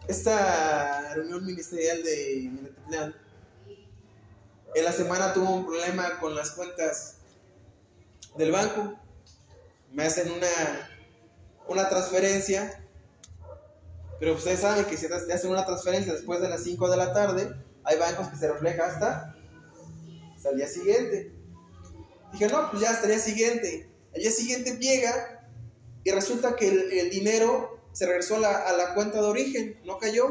Esta 0.08 1.14
reunión 1.16 1.46
ministerial 1.46 2.04
de 2.04 2.50
Minatitlán, 2.52 3.16
en 4.76 4.84
la 4.84 4.92
semana 4.92 5.34
tuvo 5.34 5.52
un 5.52 5.66
problema 5.66 6.20
con 6.20 6.36
las 6.36 6.52
cuentas 6.52 7.18
del 8.38 8.52
banco. 8.52 9.00
Me 9.92 10.04
hacen 10.04 10.32
una, 10.32 10.90
una 11.68 11.90
transferencia 11.90 12.86
pero 14.20 14.34
ustedes 14.34 14.62
saben 14.62 14.86
que 14.86 14.98
si 14.98 15.08
te 15.08 15.34
hacen 15.34 15.52
una 15.52 15.66
transferencia 15.66 16.14
después 16.14 16.42
de 16.42 16.50
las 16.50 16.64
5 16.64 16.90
de 16.90 16.98
la 16.98 17.14
tarde, 17.14 17.54
hay 17.84 17.98
bancos 17.98 18.30
que 18.30 18.38
se 18.38 18.52
refleja 18.52 18.86
hasta, 18.86 19.36
el 20.50 20.58
día 20.58 20.68
siguiente. 20.68 21.32
Dije, 22.32 22.48
no, 22.48 22.70
pues 22.70 22.84
ya 22.84 22.92
hasta 22.92 23.06
el 23.06 23.14
día 23.14 23.20
siguiente. 23.20 23.90
El 24.14 24.22
día 24.22 24.32
siguiente 24.32 24.78
llega 24.78 25.50
y 26.04 26.12
resulta 26.12 26.56
que 26.56 26.68
el, 26.70 27.10
dinero 27.10 27.75
se 27.96 28.06
regresó 28.06 28.36
a 28.36 28.74
la, 28.74 28.94
cuenta 28.94 29.22
de 29.22 29.28
origen, 29.28 29.80
no 29.86 29.98
cayó. 29.98 30.28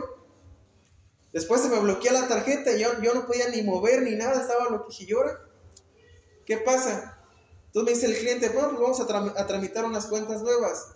Después 1.33 1.62
se 1.62 1.70
me 1.70 1.81
bloquea 1.81 2.12
la 2.12 2.29
tarjeta 2.29 2.77
yo, 2.77 3.00
yo 3.00 3.14
no 3.14 3.27
podía 3.27 3.48
ni 3.48 3.62
mover 3.62 4.03
ni 4.03 4.16
nada, 4.16 4.42
estaba 4.42 4.68
lo 4.68 4.87
que 4.87 5.07
llora. 5.07 5.40
¿Qué 6.44 6.59
pasa? 6.59 7.18
Entonces 7.68 7.85
me 7.85 7.90
dice 7.92 8.07
el 8.07 8.18
cliente, 8.18 8.50
bueno, 8.50 8.68
pues 8.77 8.81
vamos 8.81 9.00
a, 9.00 9.46
tramitar 9.46 9.87
unas 9.87 10.07
cuentas 10.07 10.42
nuevas. 10.42 10.90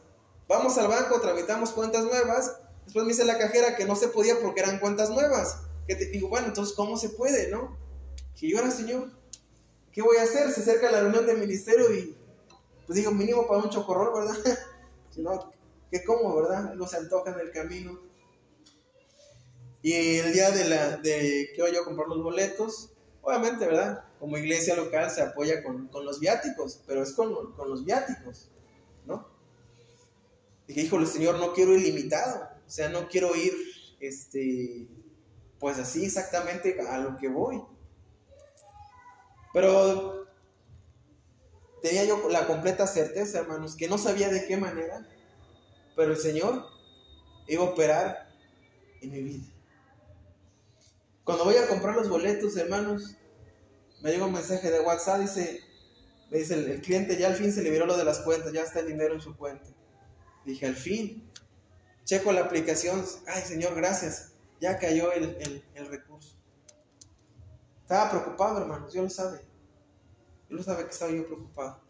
Vamos 0.46 0.76
al 0.76 0.88
banco, 0.88 1.20
tramitamos 1.20 1.70
cuentas 1.70 2.04
nuevas 2.04 2.60
Después 2.84 3.04
me 3.04 3.12
dice 3.12 3.24
la 3.24 3.36
cajera 3.36 3.76
que 3.76 3.84
no 3.84 3.96
se 3.96 4.08
podía 4.08 4.40
porque 4.40 4.60
eran 4.60 4.78
cuentas 4.78 5.10
nuevas. 5.10 5.60
Que 5.86 5.94
te 5.94 6.06
digo, 6.06 6.28
bueno, 6.28 6.48
entonces, 6.48 6.74
¿cómo 6.74 6.96
se 6.96 7.10
puede, 7.10 7.50
no? 7.50 7.76
Que 8.38 8.54
ahora, 8.56 8.70
señor, 8.70 9.10
¿qué 9.92 10.02
voy 10.02 10.18
a 10.18 10.22
hacer? 10.22 10.50
Se 10.50 10.60
acerca 10.60 10.90
la 10.90 11.00
reunión 11.00 11.26
del 11.26 11.38
ministerio 11.38 11.92
y, 11.94 12.16
pues 12.86 12.96
digo, 12.96 13.10
mínimo 13.10 13.46
para 13.46 13.62
un 13.62 13.70
chocorrol, 13.70 14.14
¿verdad? 14.14 14.58
si 15.10 15.20
no, 15.22 15.52
¿qué 15.90 16.04
como, 16.04 16.34
verdad? 16.36 16.74
No 16.74 16.86
se 16.86 16.96
antoja 16.96 17.32
en 17.32 17.40
el 17.40 17.50
camino. 17.50 18.00
Y 19.82 19.92
el 19.92 20.32
día 20.32 20.50
de, 20.50 20.68
la, 20.68 20.96
de 20.96 21.50
que 21.54 21.62
voy 21.62 21.76
a 21.76 21.84
comprar 21.84 22.08
los 22.08 22.22
boletos, 22.22 22.92
obviamente, 23.22 23.66
¿verdad? 23.66 24.04
Como 24.18 24.36
iglesia 24.36 24.74
local 24.74 25.10
se 25.10 25.22
apoya 25.22 25.62
con, 25.62 25.88
los 26.04 26.20
viáticos, 26.20 26.82
pero 26.86 27.02
es 27.02 27.12
con, 27.12 27.52
con 27.52 27.70
los 27.70 27.84
viáticos, 27.84 28.50
¿no? 29.06 29.28
Dije, 30.66 30.82
híjole, 30.82 31.06
Señor, 31.06 31.38
no 31.38 31.52
quiero 31.52 31.74
ilimitado. 31.74 32.48
O 32.66 32.70
sea, 32.70 32.90
no 32.90 33.08
quiero 33.08 33.34
ir, 33.34 33.54
este, 34.00 34.88
pues 35.58 35.78
así 35.78 36.04
exactamente 36.04 36.78
a 36.80 36.98
lo 36.98 37.16
que 37.16 37.28
voy. 37.28 37.62
Pero 39.54 40.26
tenía 41.82 42.04
yo 42.04 42.28
la 42.28 42.46
completa 42.46 42.86
certeza, 42.86 43.38
hermanos, 43.38 43.76
que 43.76 43.88
no 43.88 43.96
sabía 43.96 44.28
de 44.28 44.46
qué 44.46 44.56
manera, 44.56 45.08
pero 45.98 46.12
el 46.12 46.16
Señor 46.16 46.64
iba 47.48 47.64
a 47.64 47.70
operar 47.70 48.30
en 49.00 49.10
mi 49.10 49.20
vida. 49.20 49.46
Cuando 51.24 51.42
voy 51.44 51.56
a 51.56 51.66
comprar 51.66 51.96
los 51.96 52.08
boletos, 52.08 52.56
hermanos, 52.56 53.16
me 54.00 54.12
llega 54.12 54.24
un 54.24 54.32
mensaje 54.32 54.70
de 54.70 54.78
WhatsApp, 54.78 55.22
dice, 55.22 55.60
me 56.30 56.38
dice 56.38 56.54
el, 56.54 56.70
el 56.70 56.80
cliente 56.82 57.16
ya 57.16 57.26
al 57.26 57.34
fin 57.34 57.52
se 57.52 57.64
liberó 57.64 57.84
lo 57.84 57.96
de 57.96 58.04
las 58.04 58.20
cuentas, 58.20 58.52
ya 58.52 58.62
está 58.62 58.78
el 58.78 58.86
dinero 58.86 59.12
en 59.12 59.20
su 59.20 59.36
cuenta. 59.36 59.68
Dije, 60.44 60.66
al 60.66 60.76
fin. 60.76 61.28
Checo 62.04 62.30
la 62.30 62.42
aplicación, 62.42 63.04
ay 63.26 63.42
Señor, 63.42 63.74
gracias, 63.74 64.34
ya 64.60 64.78
cayó 64.78 65.12
el, 65.12 65.64
recurso. 65.90 66.36
Estaba 67.82 68.08
preocupado, 68.08 68.60
hermanos, 68.60 68.92
Dios 68.92 69.02
lo 69.02 69.10
sabe. 69.10 69.38
Dios 70.48 70.60
lo 70.60 70.62
sabe 70.62 70.84
que 70.84 70.90
estaba 70.90 71.10
yo 71.10 71.26
preocupado. 71.26 71.87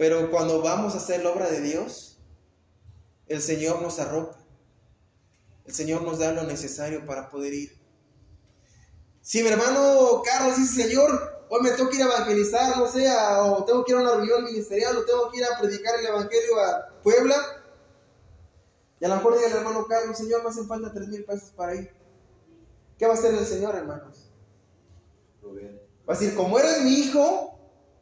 Pero 0.00 0.30
cuando 0.30 0.62
vamos 0.62 0.94
a 0.94 0.96
hacer 0.96 1.22
la 1.22 1.28
obra 1.28 1.50
de 1.50 1.60
Dios, 1.60 2.16
el 3.26 3.42
Señor 3.42 3.82
nos 3.82 3.98
arropa. 3.98 4.38
El 5.66 5.74
Señor 5.74 6.00
nos 6.00 6.18
da 6.18 6.32
lo 6.32 6.44
necesario 6.44 7.04
para 7.04 7.28
poder 7.28 7.52
ir. 7.52 7.78
Si 9.20 9.42
mi 9.42 9.50
hermano 9.50 10.22
Carlos 10.24 10.56
dice, 10.56 10.84
Señor, 10.84 11.44
hoy 11.50 11.60
me 11.60 11.72
tengo 11.72 11.90
que 11.90 11.96
ir 11.96 12.02
a 12.04 12.06
evangelizar, 12.06 12.78
no 12.78 12.90
sé, 12.90 13.06
o 13.10 13.62
tengo 13.66 13.84
que 13.84 13.92
ir 13.92 13.98
a 13.98 14.00
una 14.00 14.14
reunión 14.14 14.42
ministerial, 14.42 14.96
o 14.96 15.04
tengo 15.04 15.30
que 15.30 15.36
ir 15.36 15.44
a 15.44 15.60
predicar 15.60 15.94
el 16.00 16.06
Evangelio 16.06 16.58
a 16.58 17.02
Puebla, 17.02 17.36
y 19.00 19.04
a 19.04 19.08
lo 19.08 19.16
mejor 19.16 19.34
diga 19.36 19.48
el 19.48 19.56
hermano 19.58 19.84
Carlos, 19.86 20.16
Señor, 20.16 20.42
me 20.42 20.48
hacen 20.48 20.66
falta 20.66 20.94
tres 20.94 21.08
mil 21.08 21.26
pesos 21.26 21.50
para 21.50 21.74
ir. 21.74 21.94
¿Qué 22.98 23.04
va 23.04 23.12
a 23.12 23.16
hacer 23.16 23.34
el 23.34 23.44
Señor, 23.44 23.76
hermanos? 23.76 24.30
Va 25.44 26.14
a 26.14 26.18
decir, 26.18 26.34
como 26.34 26.58
eres 26.58 26.84
mi 26.84 26.94
hijo 26.94 27.58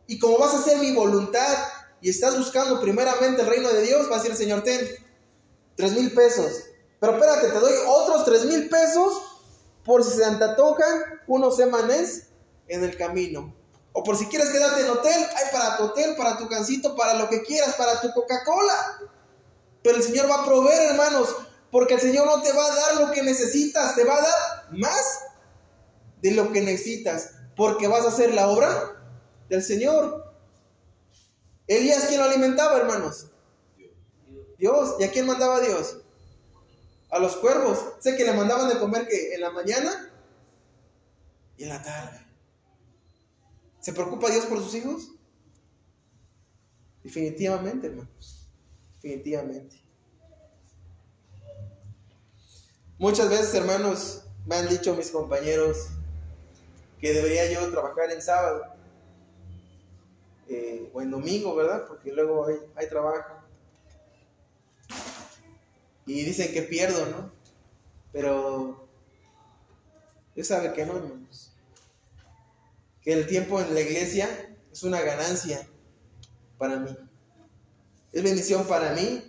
y 0.07 0.21
como 0.21 0.39
vas 0.39 0.55
a 0.55 0.59
hacer 0.59 0.79
mi 0.79 0.95
voluntad 0.95 1.59
y 2.01 2.11
estás 2.11 2.39
buscando 2.39 2.81
primeramente 2.81 3.43
el 3.43 3.49
reino 3.49 3.69
de 3.71 3.83
Dios, 3.83 4.11
va 4.11 4.17
a 4.17 4.19
decir 4.19 4.37
Señor, 4.37 4.63
ten 4.63 4.87
tres 5.77 5.93
mil 5.93 6.13
pesos. 6.13 6.65
Pero 7.01 7.15
espérate, 7.15 7.49
te 7.49 7.61
doy 7.61 7.73
otros 7.87 8.25
tres 8.25 8.45
mil 8.45 8.69
pesos 8.69 9.23
por 9.85 10.05
si 10.05 10.17
se 10.17 10.25
antojan 10.25 11.23
unos 11.27 11.57
semanes 11.57 12.27
en 12.67 12.85
el 12.85 12.97
camino. 12.97 13.55
O 13.93 14.05
por 14.05 14.17
si 14.17 14.27
quieres 14.27 14.51
quedarte 14.51 14.83
en 14.83 14.91
hotel, 14.91 15.27
hay 15.37 15.53
para 15.53 15.77
tu 15.77 15.85
hotel, 15.85 16.15
para 16.17 16.37
tu 16.37 16.49
cancito, 16.49 16.95
para 16.95 17.15
lo 17.15 17.29
que 17.29 17.43
quieras, 17.43 17.75
para 17.75 18.01
tu 18.01 18.13
Coca-Cola. 18.13 19.01
Pero 19.83 19.97
el 19.97 20.03
Señor 20.03 20.31
va 20.31 20.43
a 20.43 20.45
proveer, 20.45 20.91
hermanos, 20.91 21.35
porque 21.71 21.95
el 21.95 22.01
Señor 22.01 22.27
no 22.27 22.43
te 22.43 22.53
va 22.53 22.65
a 22.65 22.75
dar 22.75 23.01
lo 23.01 23.13
que 23.13 23.23
necesitas, 23.23 23.95
te 23.95 24.05
va 24.05 24.19
a 24.19 24.23
dar 24.23 24.69
más 24.73 25.21
de 26.21 26.33
lo 26.33 26.53
que 26.53 26.61
necesitas, 26.61 27.31
porque 27.57 27.89
vas 27.89 28.05
a 28.05 28.09
hacer 28.09 28.35
la 28.35 28.49
obra 28.49 29.03
del 29.49 29.63
Señor. 29.63 30.28
Elías, 31.69 32.07
¿quién 32.07 32.19
lo 32.19 32.27
alimentaba, 32.27 32.79
hermanos? 32.79 33.27
Dios. 34.59 34.97
¿Y 34.99 35.05
a 35.05 35.13
quién 35.13 35.27
mandaba 35.27 35.61
Dios? 35.61 35.99
A 37.11 37.19
los 37.19 37.37
cuervos. 37.37 37.79
Sé 38.01 38.17
que 38.17 38.25
le 38.25 38.33
mandaban 38.33 38.69
de 38.69 38.79
comer 38.79 39.07
que 39.07 39.35
en 39.35 39.41
la 39.43 39.51
mañana 39.51 40.11
y 41.59 41.65
en 41.65 41.69
la 41.69 41.83
tarde. 41.83 42.27
¿Se 43.81 43.93
preocupa 43.93 44.31
Dios 44.31 44.47
por 44.47 44.59
sus 44.59 44.75
hijos? 44.75 45.13
Definitivamente, 47.05 47.87
hermanos. 47.87 48.49
Definitivamente. 48.95 49.77
Muchas 52.99 53.29
veces, 53.29 53.55
hermanos, 53.55 54.25
me 54.47 54.57
han 54.57 54.69
dicho 54.69 54.95
mis 54.95 55.11
compañeros 55.11 55.89
que 56.99 57.13
debería 57.13 57.51
yo 57.53 57.71
trabajar 57.71 58.11
en 58.11 58.21
sábado 58.21 58.78
eh, 60.49 60.91
o 60.93 61.03
en 61.03 61.11
domingo, 61.11 61.55
¿verdad? 61.55 61.87
Porque 61.87 62.13
luego 62.13 62.47
hay, 62.47 62.57
hay 62.75 62.89
trabajo. 62.89 63.43
Y 66.07 66.23
dicen 66.23 66.53
que 66.53 66.63
pierdo, 66.63 67.07
¿no? 67.07 67.31
Pero 68.13 68.89
Dios 70.35 70.47
sabe 70.47 70.73
que 70.73 70.87
no, 70.87 70.97
hermanos. 70.97 71.53
Que 73.03 73.13
el 73.13 73.27
tiempo 73.27 73.61
en 73.61 73.75
la 73.75 73.81
iglesia 73.81 74.29
es 74.73 74.83
una 74.83 75.01
ganancia 75.03 75.69
para 76.57 76.79
mí. 76.79 76.97
Es 78.13 78.23
bendición 78.23 78.67
para 78.67 78.95
mí, 78.95 79.23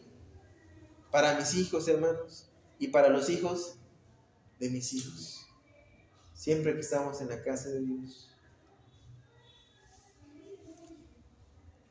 para 1.12 1.38
mis 1.38 1.54
hijos, 1.56 1.88
hermanos, 1.88 2.50
y 2.78 2.88
para 2.88 3.10
los 3.10 3.30
hijos 3.30 3.76
de 4.60 4.70
mis 4.70 4.94
hijos. 4.94 5.48
Siempre 6.34 6.74
que 6.74 6.82
estamos 6.82 7.20
en 7.22 7.30
la 7.30 7.42
casa 7.44 7.70
de 7.70 7.82
Dios. 7.82 8.29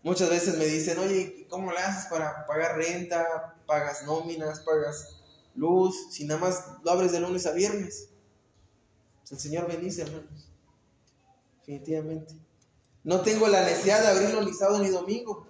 Muchas 0.02 0.30
veces 0.30 0.56
me 0.56 0.64
dicen, 0.64 0.98
oye, 0.98 1.46
¿cómo 1.50 1.72
le 1.72 1.78
haces 1.78 2.06
para 2.06 2.46
pagar 2.46 2.76
renta? 2.76 3.56
¿Pagas 3.66 4.04
nóminas? 4.04 4.60
¿Pagas 4.60 5.20
luz? 5.54 6.12
Si 6.12 6.24
nada 6.24 6.40
más 6.40 6.64
lo 6.84 6.90
abres 6.90 7.12
de 7.12 7.20
lunes 7.20 7.46
a 7.46 7.52
viernes. 7.52 8.10
Pues 9.20 9.32
el 9.32 9.38
Señor 9.38 9.66
bendice, 9.66 10.02
hermanos. 10.02 10.50
Definitivamente. 11.58 12.34
No 13.02 13.22
tengo 13.22 13.48
la 13.48 13.64
necesidad 13.64 14.00
de 14.02 14.08
abrirlo 14.08 14.42
ni 14.42 14.52
sábado 14.52 14.82
ni 14.82 14.88
domingo. 14.88 15.46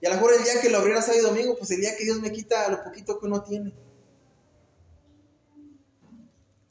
Y 0.00 0.06
a 0.06 0.10
lo 0.10 0.16
mejor 0.16 0.34
el 0.34 0.42
día 0.42 0.60
que 0.60 0.70
lo 0.70 0.78
abriera 0.78 1.02
sábado 1.02 1.20
y 1.22 1.26
domingo, 1.26 1.56
pues 1.56 1.70
el 1.70 1.80
día 1.80 1.96
que 1.96 2.04
Dios 2.04 2.20
me 2.20 2.32
quita 2.32 2.68
lo 2.68 2.82
poquito 2.84 3.18
que 3.18 3.26
uno 3.26 3.42
tiene. 3.42 3.72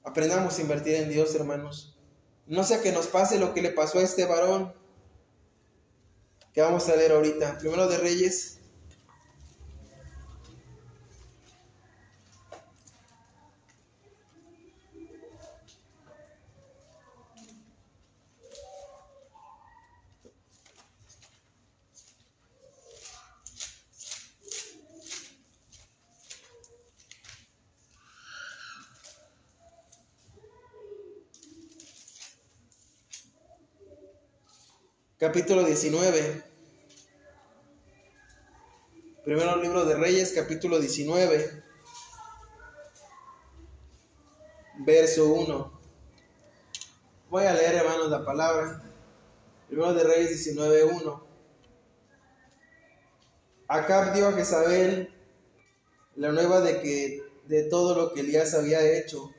Aprendamos 0.04 0.58
a 0.58 0.62
invertir 0.62 0.96
en 0.96 1.10
Dios, 1.10 1.36
hermanos. 1.36 1.98
No 2.46 2.64
sea 2.64 2.82
que 2.82 2.92
nos 2.92 3.08
pase 3.08 3.40
lo 3.40 3.54
que 3.54 3.62
le 3.62 3.72
pasó 3.72 4.00
a 4.00 4.04
este 4.04 4.26
varón 4.26 4.74
que 6.58 6.62
vamos 6.64 6.90
a 6.90 6.96
leer 6.96 7.12
ahorita. 7.12 7.56
Primero 7.60 7.88
de 7.88 8.00
Reyes. 8.00 8.58
capítulo 35.20 35.64
19. 35.64 36.47
Primero 39.38 39.62
libro 39.62 39.86
de 39.86 39.94
Reyes, 39.94 40.34
capítulo 40.34 40.80
19, 40.80 41.64
verso 44.80 45.26
1. 45.32 45.80
Voy 47.30 47.44
a 47.44 47.54
leer, 47.54 47.76
hermanos, 47.76 48.10
la 48.10 48.26
palabra. 48.26 48.82
Primero 49.68 49.94
de 49.94 50.04
Reyes 50.06 50.30
19, 50.30 50.86
1. 50.86 51.28
Acab 53.68 54.16
dio 54.16 54.30
a 54.30 54.34
Jezabel 54.34 55.14
la 56.16 56.32
nueva 56.32 56.62
de 56.62 56.82
que 56.82 57.24
de 57.46 57.62
todo 57.66 57.94
lo 57.94 58.14
que 58.16 58.22
Elías 58.22 58.56
había 58.56 58.82
hecho 58.82 59.30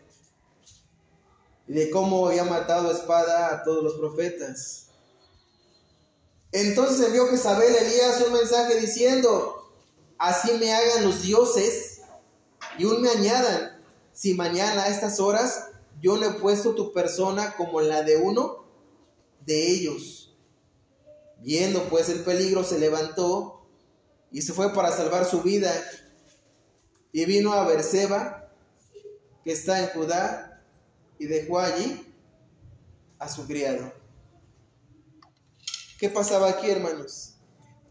y 1.67 1.73
de 1.73 1.91
cómo 1.91 2.29
había 2.29 2.45
matado 2.45 2.91
a 2.91 2.93
espada 2.93 3.53
a 3.53 3.65
todos 3.65 3.83
los 3.83 3.95
profetas. 3.95 4.91
Entonces 6.53 7.05
envió 7.05 7.27
Jezabel 7.27 7.75
a 7.75 7.79
Elías 7.81 8.23
un 8.25 8.35
mensaje 8.35 8.79
diciendo, 8.79 9.59
así 10.19 10.53
me 10.59 10.73
hagan 10.73 11.05
los 11.05 11.23
dioses 11.23 12.01
y 12.79 12.85
aún 12.85 13.03
me 13.03 13.11
añadan, 13.11 13.83
si 14.13 14.35
mañana 14.35 14.85
a 14.85 14.89
estas 14.89 15.21
horas 15.21 15.69
yo 16.01 16.17
no 16.17 16.27
he 16.27 16.33
puesto 16.33 16.75
tu 16.75 16.93
persona 16.93 17.55
como 17.57 17.81
la 17.81 18.03
de 18.03 18.17
uno 18.17 18.65
de 19.45 19.71
ellos. 19.71 20.37
Viendo 21.41 21.85
pues 21.89 22.09
el 22.09 22.21
peligro, 22.21 22.65
se 22.65 22.79
levantó 22.79 23.67
y 24.31 24.43
se 24.43 24.53
fue 24.53 24.73
para 24.75 24.93
salvar 24.93 25.25
su 25.25 25.43
vida. 25.43 25.73
Y 27.13 27.25
vino 27.25 27.53
a 27.53 27.67
Berseba, 27.67 28.53
que 29.45 29.53
está 29.53 29.81
en 29.81 29.89
Judá, 29.91 30.63
y 31.19 31.27
dejó 31.27 31.59
allí 31.59 32.15
a 33.19 33.29
su 33.29 33.47
criado. 33.47 33.93
¿Qué 35.99 36.09
pasaba 36.09 36.49
aquí, 36.49 36.71
hermanos? 36.71 37.35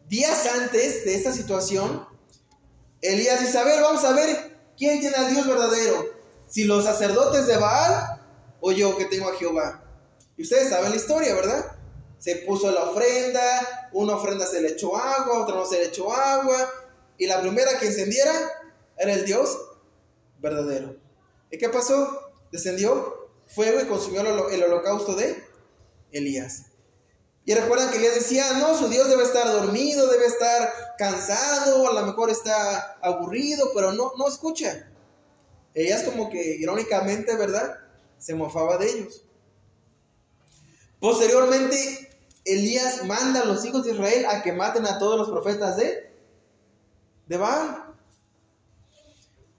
Días 0.08 0.46
antes 0.46 1.04
de 1.04 1.16
esta 1.16 1.34
situación, 1.34 2.07
Elías 3.02 3.40
dice, 3.40 3.58
a 3.58 3.64
ver, 3.64 3.82
vamos 3.82 4.04
a 4.04 4.14
ver 4.14 4.58
quién 4.78 5.00
tiene 5.00 5.16
al 5.16 5.34
Dios 5.34 5.48
verdadero. 5.48 6.06
Si 6.48 6.64
los 6.64 6.84
sacerdotes 6.84 7.48
de 7.48 7.58
Baal 7.58 8.22
o 8.60 8.72
yo 8.72 8.98
que 8.98 9.06
tengo 9.06 9.30
a 9.30 9.36
Jehová. 9.36 9.84
Y 10.36 10.44
ustedes 10.44 10.70
saben 10.70 10.92
la 10.92 10.96
historia, 10.96 11.36
¿verdad? 11.36 11.78
Se 12.20 12.38
puso 12.38 12.72
la 12.72 12.84
ofrenda, 12.84 13.90
una 13.92 14.16
ofrenda 14.16 14.46
se 14.46 14.62
le 14.62 14.70
echó 14.70 14.96
agua, 14.96 15.44
otra 15.44 15.56
no 15.56 15.66
se 15.66 15.78
le 15.78 15.86
echó 15.86 16.12
agua, 16.12 16.72
y 17.18 17.28
la 17.28 17.42
primera 17.42 17.80
que 17.80 17.88
encendiera 17.88 18.34
era 18.98 19.14
el 19.14 19.26
Dios 19.26 19.58
verdadero. 20.40 20.96
¿Y 21.52 21.58
qué 21.58 21.70
pasó? 21.70 22.32
Descendió 22.52 23.30
fuego 23.48 23.80
y 23.82 23.86
consumió 23.86 24.22
el 24.22 24.64
holocausto 24.64 25.16
de 25.16 25.44
Elías. 26.12 26.66
Y 27.48 27.54
recuerdan 27.54 27.90
que 27.92 27.96
Elías 27.96 28.16
decía, 28.16 28.44
no, 28.60 28.78
su 28.78 28.90
Dios 28.90 29.08
debe 29.08 29.24
estar 29.24 29.50
dormido, 29.50 30.08
debe 30.08 30.26
estar 30.26 30.70
cansado, 30.98 31.88
a 31.88 31.94
lo 31.94 32.06
mejor 32.06 32.30
está 32.30 32.98
aburrido, 33.02 33.72
pero 33.74 33.94
no, 33.94 34.12
no 34.18 34.28
escucha. 34.28 34.92
Elías 35.74 36.04
como 36.04 36.30
que 36.30 36.58
irónicamente, 36.58 37.38
¿verdad? 37.38 37.78
Se 38.18 38.36
mofaba 38.36 38.78
de 38.78 38.90
ellos. 38.90 39.24
Posteriormente, 41.00 42.20
Elías 42.44 43.06
manda 43.06 43.44
a 43.44 43.46
los 43.46 43.64
hijos 43.64 43.86
de 43.86 43.94
Israel 43.94 44.26
a 44.26 44.44
que 44.44 44.52
maten 44.52 44.86
a 44.86 45.00
todos 45.00 45.18
los 45.18 45.30
profetas 45.30 45.78
de, 45.78 46.14
de 47.28 47.38
Baal. 47.38 47.96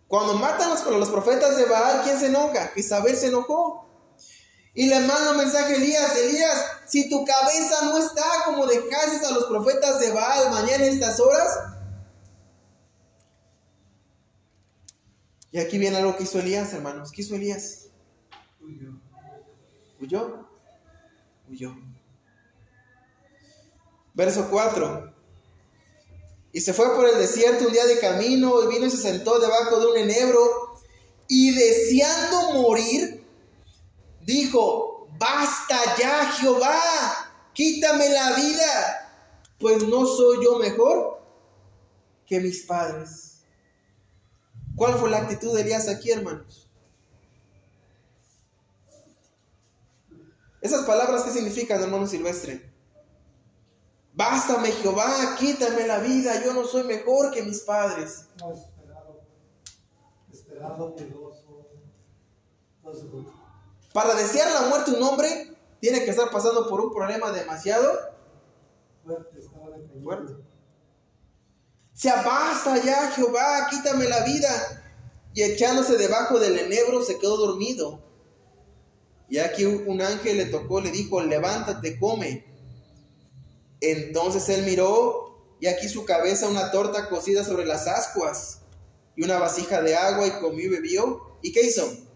Cuando 0.09 0.35
matan 0.35 0.73
a 0.73 0.91
los 0.91 1.09
profetas 1.09 1.57
de 1.57 1.65
Baal, 1.65 2.03
¿quién 2.05 2.21
se 2.21 2.27
enoja? 2.27 2.71
Isabel 2.77 3.17
se 3.17 3.29
enojó. 3.29 3.88
Y 4.75 4.87
le 4.87 5.01
manda 5.01 5.33
un 5.33 5.39
mensaje 5.39 5.75
a 5.75 5.77
Elías, 5.77 6.17
Elías, 6.17 6.65
si 6.87 7.09
tu 7.09 7.25
cabeza 7.25 7.85
no 7.85 7.99
está 7.99 8.25
como 8.45 8.67
dejaste 8.67 9.27
a 9.27 9.33
los 9.33 9.45
profetas 9.47 9.99
de 10.01 10.13
Baal 10.13 10.51
mañana 10.51 10.87
en 10.87 10.95
estas 10.95 11.19
horas. 11.19 11.49
Y 15.51 15.59
aquí 15.59 15.79
viene 15.79 15.97
algo 15.97 16.17
que 16.17 16.25
hizo 16.25 16.39
Elías, 16.39 16.73
hermanos. 16.73 17.11
¿Qué 17.11 17.23
hizo 17.23 17.35
Elías? 17.35 17.87
Huyó. 18.61 19.01
¿Huyó? 20.01 20.49
Huyó. 21.49 21.77
Verso 24.15 24.49
4. 24.51 25.15
Y 26.53 26.61
se 26.61 26.73
fue 26.73 26.95
por 26.95 27.09
el 27.09 27.19
desierto 27.19 27.67
un 27.67 27.73
día 27.73 27.87
de 27.87 27.99
camino 27.99 28.63
y 28.65 28.75
vino 28.75 28.87
y 28.87 28.91
se 28.91 28.97
sentó 28.97 29.39
debajo 29.39 29.81
de 29.81 29.87
un 29.87 29.97
enebro 29.97 30.79
y 31.29 31.55
deseando 31.55 32.53
morir, 32.55 33.25
dijo, 34.29 35.09
basta 35.19 35.97
ya 35.99 36.31
Jehová, 36.33 36.79
quítame 37.55 38.11
la 38.11 38.37
vida, 38.37 39.49
pues 39.59 39.89
no 39.89 40.05
soy 40.05 40.45
yo 40.45 40.59
mejor 40.59 41.23
que 42.27 42.39
mis 42.39 42.65
padres. 42.65 43.43
¿Cuál 44.77 44.99
fue 44.99 45.09
la 45.11 45.19
actitud 45.19 45.55
de 45.55 45.63
Elías 45.63 45.89
aquí, 45.89 46.11
hermanos? 46.11 46.71
Esas 50.61 50.85
palabras, 50.85 51.23
¿qué 51.23 51.31
significan, 51.31 51.83
hermano 51.83 52.07
Silvestre? 52.07 52.71
Bástame, 54.13 54.73
Jehová, 54.73 55.37
quítame 55.39 55.87
la 55.87 56.01
vida, 56.01 56.45
yo 56.45 56.53
no 56.53 56.65
soy 56.67 56.85
mejor 56.85 57.33
que 57.33 57.43
mis 57.43 57.61
padres. 57.61 58.29
No, 58.39 58.53
esperado, 58.53 59.23
esperado, 60.31 60.95
no 62.83 63.38
para 63.93 64.15
desear 64.15 64.51
la 64.53 64.69
muerte 64.69 64.93
un 64.93 65.03
hombre 65.03 65.57
tiene 65.81 66.05
que 66.05 66.11
estar 66.11 66.31
pasando 66.31 66.69
por 66.69 66.81
un 66.81 66.93
problema 66.93 67.31
demasiado 67.31 67.93
fuerte. 70.03 70.33
sea, 71.95 72.23
basta 72.23 72.83
ya, 72.83 73.11
Jehová, 73.13 73.67
quítame 73.71 74.09
la 74.09 74.25
vida. 74.25 74.85
Y 75.35 75.43
echándose 75.43 75.97
debajo 75.97 76.39
del 76.39 76.59
enebro 76.59 77.03
se 77.03 77.19
quedó 77.19 77.37
dormido. 77.37 78.03
Y 79.29 79.39
aquí 79.39 79.65
un 79.65 80.01
ángel 80.01 80.39
le 80.39 80.47
tocó, 80.47 80.81
le 80.81 80.91
dijo, 80.91 81.23
levántate, 81.23 81.99
come. 81.99 82.45
Entonces 83.81 84.49
él 84.49 84.65
miró 84.65 85.57
y 85.61 85.67
aquí 85.67 85.89
su 85.89 86.05
cabeza 86.05 86.49
una 86.49 86.71
torta 86.71 87.09
cocida 87.09 87.45
sobre 87.45 87.67
las 87.67 87.87
ascuas 87.87 88.61
y 89.17 89.25
una 89.25 89.39
vasija 89.39 89.83
de 89.83 89.97
agua 89.97 90.27
y 90.27 90.31
comió 90.41 90.67
y 90.67 90.69
bebió. 90.69 91.39
¿Y 91.43 91.53
qué 91.53 91.63
hizo? 91.63 92.08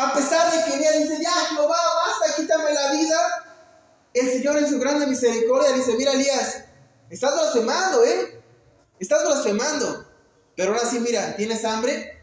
A 0.00 0.14
pesar 0.14 0.52
de 0.52 0.64
que 0.64 0.78
ella 0.78 0.92
dice, 0.92 1.20
ya 1.20 1.30
Jehová, 1.50 1.76
basta, 2.06 2.36
quítame 2.40 2.72
la 2.72 2.92
vida, 2.92 3.48
el 4.14 4.30
Señor 4.30 4.58
en 4.58 4.68
su 4.68 4.78
grande 4.78 5.08
misericordia 5.08 5.72
dice, 5.72 5.96
mira 5.96 6.12
Elías, 6.12 6.66
estás 7.10 7.34
blasfemando, 7.34 8.04
¿eh? 8.04 8.40
Estás 9.00 9.24
blasfemando. 9.24 10.06
Pero 10.54 10.72
ahora 10.72 10.86
sí, 10.86 11.00
mira, 11.00 11.34
¿tienes 11.34 11.64
hambre? 11.64 12.16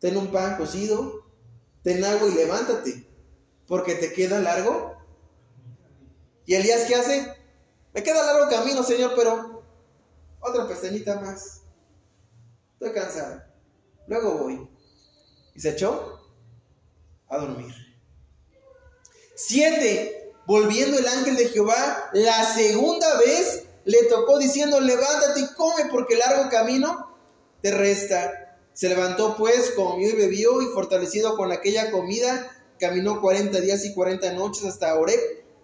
Ten 0.00 0.16
un 0.16 0.32
pan 0.32 0.56
cocido, 0.56 1.24
ten 1.84 2.04
agua 2.04 2.26
y 2.28 2.34
levántate, 2.34 3.08
porque 3.68 3.94
te 3.94 4.12
queda 4.12 4.40
largo. 4.40 4.96
¿Y 6.44 6.56
Elías 6.56 6.86
qué 6.88 6.96
hace? 6.96 7.36
Me 7.94 8.02
queda 8.02 8.26
largo 8.26 8.50
camino, 8.50 8.82
Señor, 8.82 9.12
pero 9.14 9.62
otra 10.40 10.66
pestañita 10.66 11.20
más. 11.20 11.62
Estoy 12.72 12.92
cansado. 12.92 13.44
Luego 14.08 14.38
voy. 14.38 14.75
Y 15.56 15.60
se 15.60 15.70
echó 15.70 16.20
a 17.28 17.38
dormir. 17.38 17.74
Siete. 19.34 20.22
Volviendo 20.46 20.96
el 20.96 21.08
ángel 21.08 21.34
de 21.34 21.48
Jehová, 21.48 22.08
la 22.12 22.44
segunda 22.44 23.18
vez 23.18 23.64
le 23.84 24.04
tocó 24.04 24.38
diciendo, 24.38 24.80
levántate 24.80 25.40
y 25.40 25.54
come 25.54 25.86
porque 25.90 26.14
el 26.14 26.20
largo 26.20 26.48
camino 26.50 27.16
te 27.62 27.72
resta. 27.72 28.56
Se 28.72 28.88
levantó 28.88 29.36
pues, 29.36 29.72
comió 29.72 30.08
y 30.08 30.12
bebió 30.12 30.62
y 30.62 30.66
fortalecido 30.66 31.36
con 31.36 31.50
aquella 31.50 31.90
comida, 31.90 32.64
caminó 32.78 33.20
cuarenta 33.20 33.60
días 33.60 33.84
y 33.84 33.92
cuarenta 33.92 34.32
noches 34.34 34.64
hasta 34.64 34.94
Oreb, 34.94 35.18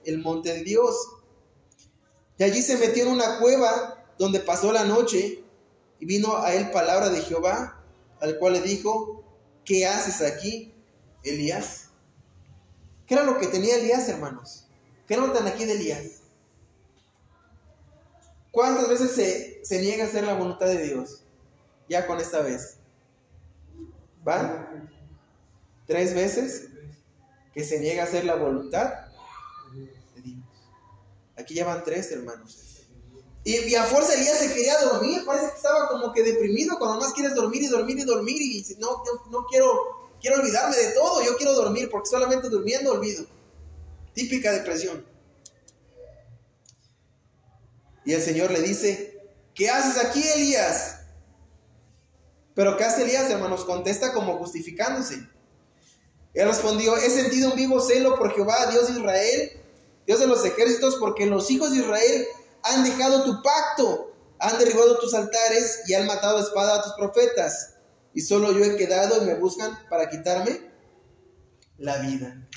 el 0.05 0.19
monte 0.19 0.53
de 0.53 0.65
Dios. 0.65 0.97
Y 2.39 2.43
allí 2.43 2.61
se 2.61 2.79
metió 2.79 3.05
en 3.05 3.11
una 3.11 3.39
cueva 3.39 4.05
donde 4.19 4.41
pasó 4.41 4.73
la 4.73 4.83
noche 4.83 5.45
y 6.01 6.07
vino 6.07 6.39
a 6.39 6.55
él 6.55 6.73
palabra 6.73 7.09
de 7.09 7.21
Jehová, 7.21 7.85
al 8.21 8.37
cual 8.39 8.55
le 8.55 8.63
dijo, 8.63 9.22
¿qué 9.65 9.87
haces 9.87 10.21
aquí, 10.23 10.75
Elías? 11.25 11.89
¿Qué 13.07 13.15
era 13.15 13.25
lo 13.25 13.39
que 13.39 13.47
tenía 13.47 13.77
Elías, 13.77 14.09
hermanos? 14.09 14.67
¿Qué 15.07 15.17
notan 15.17 15.47
aquí 15.47 15.65
de 15.65 15.73
Elías? 15.73 16.23
¿Cuántas 18.51 18.89
veces 18.89 19.63
se, 19.65 19.81
niega 19.81 20.05
a 20.05 20.07
hacer 20.07 20.25
la 20.25 20.35
voluntad 20.35 20.67
de 20.67 20.83
Dios? 20.83 21.25
Ya 21.89 22.07
con 22.07 22.19
esta 22.19 22.43
vez. 22.43 22.79
¿Va? 24.27 24.71
Tres 25.87 26.15
veces 26.15 26.69
que 27.55 27.65
se 27.65 27.81
niega 27.81 28.03
a 28.03 28.07
hacer 28.07 28.25
la 28.25 28.37
voluntad 28.37 28.93
de 30.15 30.23
Dios. 30.23 30.43
Aquí 31.37 31.55
ya 31.55 31.65
van 31.65 31.83
tres, 31.83 32.13
hermanos. 32.13 32.72
Y, 33.45 33.75
a 33.75 33.83
fuerza 33.85 34.15
Elías 34.15 34.39
se 34.39 34.55
quería 34.55 34.79
dormir, 34.83 35.25
parece 35.25 35.51
que 35.51 35.57
estaba 35.57 35.89
como 35.89 36.13
que 36.13 36.23
deprimido 36.23 36.79
cuando 36.79 37.01
más 37.01 37.13
quieres 37.13 37.35
dormir 37.35 37.63
y 37.63 37.67
dormir 37.67 37.99
y 37.99 38.05
dormir 38.05 38.41
y 38.41 38.65
no, 38.79 39.03
no, 39.05 39.31
no 39.31 39.47
quiero, 39.47 40.13
quiero 40.21 40.41
olvidarme 40.41 40.77
de 40.77 40.93
todo, 40.93 41.25
yo 41.25 41.37
quiero 41.37 41.53
dormir 41.55 41.89
porque 41.91 42.09
solamente 42.09 42.49
durmiendo 42.49 42.93
olvido. 42.93 43.27
Típica 44.15 44.53
depresión. 44.53 45.05
Y 48.05 48.13
el 48.13 48.23
Señor 48.23 48.53
le 48.53 48.61
dice, 48.61 49.21
¿qué 49.55 49.71
haces 49.71 50.05
aquí, 50.05 50.23
Elías? 50.37 51.01
Pero 52.55 52.77
¿qué 52.77 52.85
hace 52.85 53.03
Elías, 53.03 53.29
hermanos? 53.31 53.65
Contesta 53.65 54.13
como 54.13 54.39
justificándose. 54.39 55.27
Él 56.35 56.49
respondió, 56.49 56.97
he 56.97 57.11
sentido 57.11 57.51
un 57.51 57.57
vivo 57.57 57.81
celo 57.81 58.17
por 58.17 58.35
Jehová, 58.35 58.67
Dios 58.71 58.89
de 58.89 59.01
Israel, 59.01 59.53
Dios 60.07 60.21
de 60.21 60.27
los 60.27 60.45
ejércitos, 60.45 60.97
porque 60.97 61.27
los 61.27 61.51
hijos 61.51 61.73
de 61.73 61.79
Israel 61.79 62.27
han 62.63 62.85
dejado 62.85 63.25
tu 63.25 63.43
pacto, 63.43 64.13
han 64.39 64.59
derribado 64.59 64.99
tus 64.99 65.15
altares 65.15 65.83
y 65.87 65.95
han 65.95 66.07
matado 66.07 66.39
a 66.39 66.43
espada 66.43 66.77
a 66.77 66.83
tus 66.83 66.93
profetas. 66.95 67.77
Y 68.15 68.21
solo 68.21 68.53
yo 68.53 68.65
he 68.65 68.77
quedado 68.77 69.23
y 69.23 69.27
me 69.27 69.35
buscan 69.35 69.79
para 69.89 70.11
quitarme 70.11 70.71
la 71.79 71.99
vida. 71.99 72.49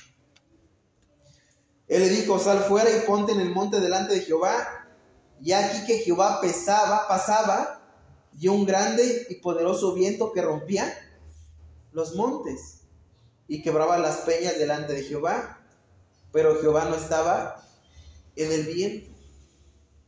Él 1.88 2.01
le 2.01 2.10
dijo, 2.10 2.39
sal 2.39 2.64
fuera 2.64 2.89
y 2.89 3.01
ponte 3.01 3.32
en 3.32 3.39
el 3.39 3.51
monte 3.51 3.80
delante 3.80 4.16
de 4.16 4.22
Jehová. 4.22 4.88
Y 5.41 5.51
aquí 5.51 5.86
que 5.86 5.99
Jehová 5.99 6.41
pesaba, 6.41 7.08
pasaba, 7.08 7.82
y 8.38 8.47
un 8.47 8.66
grande 8.66 9.28
y 9.30 9.36
poderoso 9.36 9.93
viento 9.93 10.34
que 10.34 10.41
rompía 10.41 10.93
los 11.91 12.16
montes 12.16 12.82
y 13.47 13.62
quebraba 13.62 13.97
las 13.97 14.18
peñas 14.18 14.58
delante 14.58 14.93
de 14.93 15.03
Jehová. 15.03 15.62
Pero 16.32 16.60
Jehová 16.60 16.86
no 16.86 16.95
estaba 16.95 17.64
en 18.36 18.51
el 18.51 18.66
viento. 18.66 19.14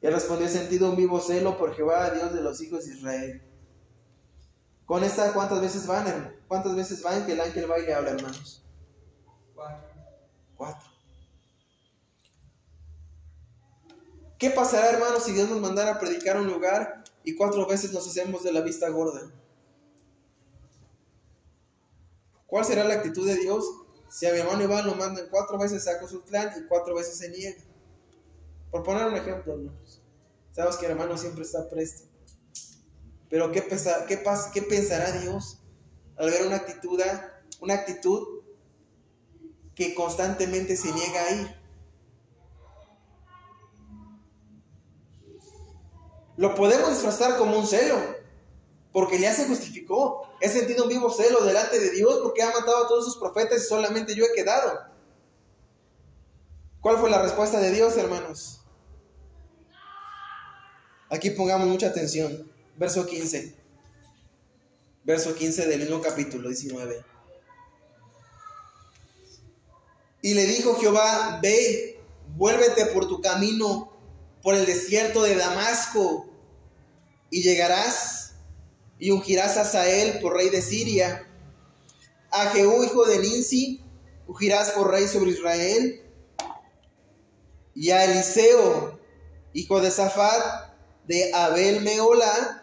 Y 0.00 0.06
él 0.06 0.12
respondió, 0.12 0.48
sentido 0.48 0.90
un 0.90 0.96
vivo 0.96 1.20
celo 1.20 1.58
por 1.58 1.74
Jehová, 1.74 2.10
Dios 2.10 2.32
de 2.32 2.42
los 2.42 2.60
hijos 2.60 2.86
de 2.86 2.94
Israel. 2.94 3.42
Con 4.86 5.04
esta, 5.04 5.32
¿cuántas 5.32 5.60
veces 5.60 5.86
van, 5.86 6.34
¿Cuántas 6.48 6.74
veces 6.74 7.02
van 7.02 7.26
que 7.26 7.32
el 7.32 7.40
ángel 7.40 7.70
va 7.70 7.78
y 7.78 7.86
le 7.86 7.94
habla, 7.94 8.12
hermanos? 8.12 8.64
Cuatro. 9.54 9.88
Cuatro. 10.56 10.88
¿Qué 14.38 14.50
pasará, 14.50 14.90
hermanos, 14.90 15.24
si 15.24 15.32
Dios 15.32 15.50
nos 15.50 15.60
mandara 15.60 15.94
a 15.94 15.98
predicar 15.98 16.36
a 16.36 16.40
un 16.40 16.46
lugar 16.46 17.02
y 17.24 17.34
cuatro 17.34 17.66
veces 17.66 17.92
nos 17.92 18.06
hacemos 18.06 18.44
de 18.44 18.52
la 18.52 18.60
vista 18.60 18.88
gorda? 18.88 19.32
¿Cuál 22.46 22.64
será 22.64 22.84
la 22.84 22.94
actitud 22.94 23.26
de 23.26 23.36
Dios 23.36 23.64
si 24.08 24.26
a 24.26 24.32
mi 24.32 24.38
hermano 24.38 24.62
Iván 24.62 24.86
lo 24.86 24.94
mandan 24.94 25.26
cuatro 25.28 25.58
veces 25.58 25.86
a 25.86 25.98
clan 26.24 26.52
y 26.56 26.66
cuatro 26.66 26.94
veces 26.94 27.18
se 27.18 27.28
niega? 27.28 27.62
Por 28.70 28.82
poner 28.82 29.06
un 29.06 29.16
ejemplo, 29.16 29.54
hermanos. 29.54 30.02
Sabemos 30.52 30.76
que 30.76 30.86
hermano 30.86 31.16
siempre 31.16 31.42
está 31.42 31.68
presto. 31.68 32.08
Pero 33.30 33.52
¿qué, 33.52 33.64
qué, 34.06 34.22
qué 34.52 34.62
pensará 34.62 35.12
Dios 35.12 35.58
al 36.16 36.30
ver 36.30 36.46
una 36.46 36.56
actitud, 36.56 37.00
una 37.60 37.74
actitud 37.74 38.42
que 39.74 39.94
constantemente 39.94 40.76
se 40.76 40.92
niega 40.92 41.24
a 41.24 41.30
ir? 41.32 41.58
Lo 46.36 46.54
podemos 46.54 46.90
disfrazar 46.90 47.36
como 47.36 47.58
un 47.58 47.66
celo, 47.66 47.96
porque 48.92 49.18
ya 49.18 49.34
se 49.34 49.46
justificó. 49.46 50.22
He 50.40 50.48
sentido 50.48 50.84
un 50.84 50.88
vivo 50.88 51.10
celo 51.10 51.44
delante 51.44 51.80
de 51.80 51.90
Dios 51.90 52.20
porque 52.22 52.42
ha 52.42 52.52
matado 52.52 52.84
a 52.84 52.88
todos 52.88 53.04
sus 53.04 53.16
profetas 53.16 53.62
y 53.62 53.66
solamente 53.66 54.14
yo 54.14 54.24
he 54.24 54.34
quedado. 54.34 54.88
¿Cuál 56.80 56.98
fue 56.98 57.10
la 57.10 57.20
respuesta 57.20 57.58
de 57.58 57.72
Dios, 57.72 57.96
hermanos? 57.96 58.57
Aquí 61.10 61.30
pongamos 61.30 61.66
mucha 61.68 61.88
atención. 61.88 62.50
Verso 62.76 63.06
15. 63.06 63.54
Verso 65.04 65.34
15 65.34 65.66
del 65.66 65.80
mismo 65.80 66.00
capítulo 66.02 66.48
19. 66.48 67.04
Y 70.20 70.34
le 70.34 70.46
dijo 70.46 70.76
Jehová, 70.76 71.38
ve, 71.40 72.00
vuélvete 72.36 72.86
por 72.86 73.08
tu 73.08 73.20
camino, 73.22 73.92
por 74.42 74.54
el 74.54 74.66
desierto 74.66 75.22
de 75.22 75.34
Damasco, 75.36 76.28
y 77.30 77.42
llegarás 77.42 78.34
y 78.98 79.10
ungirás 79.10 79.56
a 79.56 79.64
Sael 79.64 80.20
por 80.20 80.34
rey 80.34 80.50
de 80.50 80.60
Siria, 80.60 81.26
a 82.30 82.50
Jehú 82.50 82.84
hijo 82.84 83.06
de 83.06 83.18
Ninsi 83.20 83.82
ungirás 84.26 84.72
por 84.72 84.90
rey 84.90 85.06
sobre 85.06 85.30
Israel, 85.30 86.02
y 87.74 87.90
a 87.90 88.04
Eliseo 88.04 88.98
hijo 89.52 89.80
de 89.80 89.90
Safat 89.90 90.67
de 91.08 91.32
Abel 91.34 91.80
Meola 91.80 92.62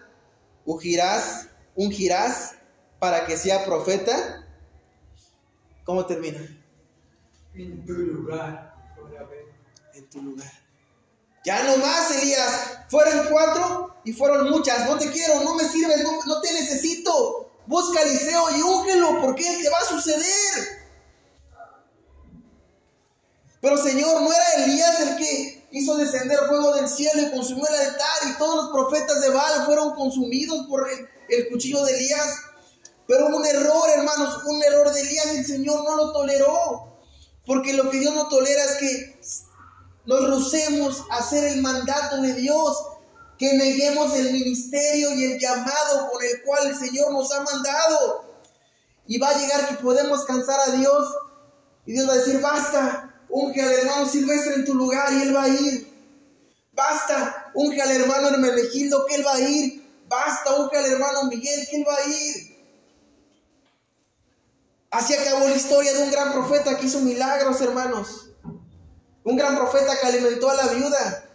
ungirás, 0.66 1.48
ungirás 1.76 2.54
para 3.00 3.26
que 3.26 3.38
sea 3.38 3.66
profeta. 3.66 4.48
¿Cómo 5.84 6.06
termina? 6.06 6.40
En 7.54 7.86
tu 7.86 7.94
lugar. 7.94 8.74
En 9.94 10.10
tu 10.10 10.22
lugar. 10.22 10.52
Ya 11.44 11.64
no 11.64 11.78
más, 11.78 12.12
Elías. 12.12 12.86
Fueron 12.90 13.28
cuatro 13.32 13.96
y 14.04 14.14
fueron 14.14 14.50
muchas. 14.50 14.88
No 14.88 14.98
te 14.98 15.10
quiero, 15.10 15.44
no 15.44 15.56
me 15.56 15.64
sirves, 15.64 16.04
no, 16.04 16.24
no 16.26 16.42
te 16.42 16.54
necesito. 16.54 17.52
Busca 17.68 18.00
a 18.00 18.04
Eliseo 18.04 18.58
y 18.58 18.62
úngelo, 18.62 19.22
porque 19.22 19.44
te 19.44 19.70
va 19.70 19.78
a 19.80 19.86
suceder. 19.86 20.85
Pero 23.66 23.78
Señor, 23.78 24.22
no 24.22 24.32
era 24.32 24.64
Elías 24.64 25.00
el 25.00 25.16
que 25.16 25.68
hizo 25.72 25.98
descender 25.98 26.38
fuego 26.48 26.76
del 26.76 26.88
cielo 26.88 27.20
y 27.20 27.32
consumió 27.32 27.66
el 27.68 27.88
altar 27.88 28.30
y 28.30 28.38
todos 28.38 28.58
los 28.58 28.70
profetas 28.72 29.22
de 29.22 29.30
Baal 29.30 29.66
fueron 29.66 29.96
consumidos 29.96 30.68
por 30.68 30.88
el, 30.88 31.50
cuchillo 31.50 31.84
de 31.84 31.96
Elías. 31.96 32.42
Pero 33.08 33.26
un 33.26 33.44
error, 33.44 33.90
hermanos, 33.90 34.44
un 34.46 34.62
error 34.62 34.94
de 34.94 35.02
Elías, 35.02 35.26
el 35.34 35.48
Señor 35.48 35.84
no 35.84 35.96
lo 35.96 36.14
toleró. 36.14 37.00
Porque 37.48 37.74
lo 37.74 37.90
que 37.90 37.98
Dios 37.98 38.14
no 38.14 38.28
tolera 38.28 38.66
es 38.66 38.74
que 38.74 39.20
nos 40.06 40.28
rehusemos 40.28 41.04
a 41.10 41.18
hacer 41.18 41.46
el 41.46 41.64
mandato 41.64 42.22
de 42.22 42.36
Dios, 42.36 42.78
que 43.40 43.52
neguemos 43.54 44.14
el 44.14 44.32
ministerio 44.32 45.12
y 45.16 45.24
el 45.24 45.40
llamado 45.40 46.12
con 46.12 46.24
el 46.24 46.44
cual 46.44 46.68
el 46.68 46.78
Señor 46.78 47.12
nos 47.12 47.32
ha 47.32 47.42
mandado. 47.42 48.26
Y 49.08 49.18
va 49.18 49.30
a 49.30 49.40
llegar 49.40 49.70
que 49.70 49.84
podemos 49.84 50.24
cansar 50.26 50.60
a 50.60 50.72
Dios 50.74 51.08
y 51.88 51.94
Dios 51.94 52.08
va 52.08 52.14
a 52.14 52.18
decir, 52.18 52.42
basta, 52.42 53.05
unge 53.30 53.62
al 53.62 53.72
hermano 53.72 54.08
Silvestre 54.08 54.56
en 54.56 54.66
tu 54.66 54.74
lugar 54.74 55.12
y 55.14 55.22
él 55.22 55.36
va 55.36 55.44
a 55.44 55.50
ir. 55.50 55.96
Basta, 56.74 57.52
unge 57.54 57.82
al 57.82 57.92
hermano 57.92 58.28
Hermenegildo 58.28 59.06
que 59.06 59.16
él 59.16 59.26
va 59.26 59.36
a 59.36 59.40
ir. 59.40 59.84
Basta, 60.08 60.56
unge 60.56 60.78
al 60.78 60.86
hermano 60.86 61.24
Miguel 61.24 61.68
que 61.70 61.78
él 61.78 61.86
va 61.88 61.96
a 61.96 62.08
ir. 62.08 62.56
Así 64.92 65.14
acabó 65.14 65.48
la 65.48 65.56
historia 65.56 65.94
de 65.94 66.04
un 66.04 66.12
gran 66.12 66.32
profeta 66.32 66.78
que 66.78 66.86
hizo 66.86 67.00
milagros, 67.02 67.60
hermanos. 67.62 68.30
Un 69.24 69.36
gran 69.36 69.56
profeta 69.56 69.94
que 70.00 70.08
alimentó 70.08 70.50
a 70.50 70.56
la 70.56 70.68
viuda. 70.68 71.30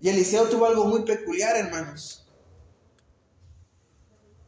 Y 0.00 0.08
Eliseo 0.08 0.48
tuvo 0.48 0.66
algo 0.66 0.86
muy 0.86 1.02
peculiar, 1.02 1.56
hermanos. 1.56 2.26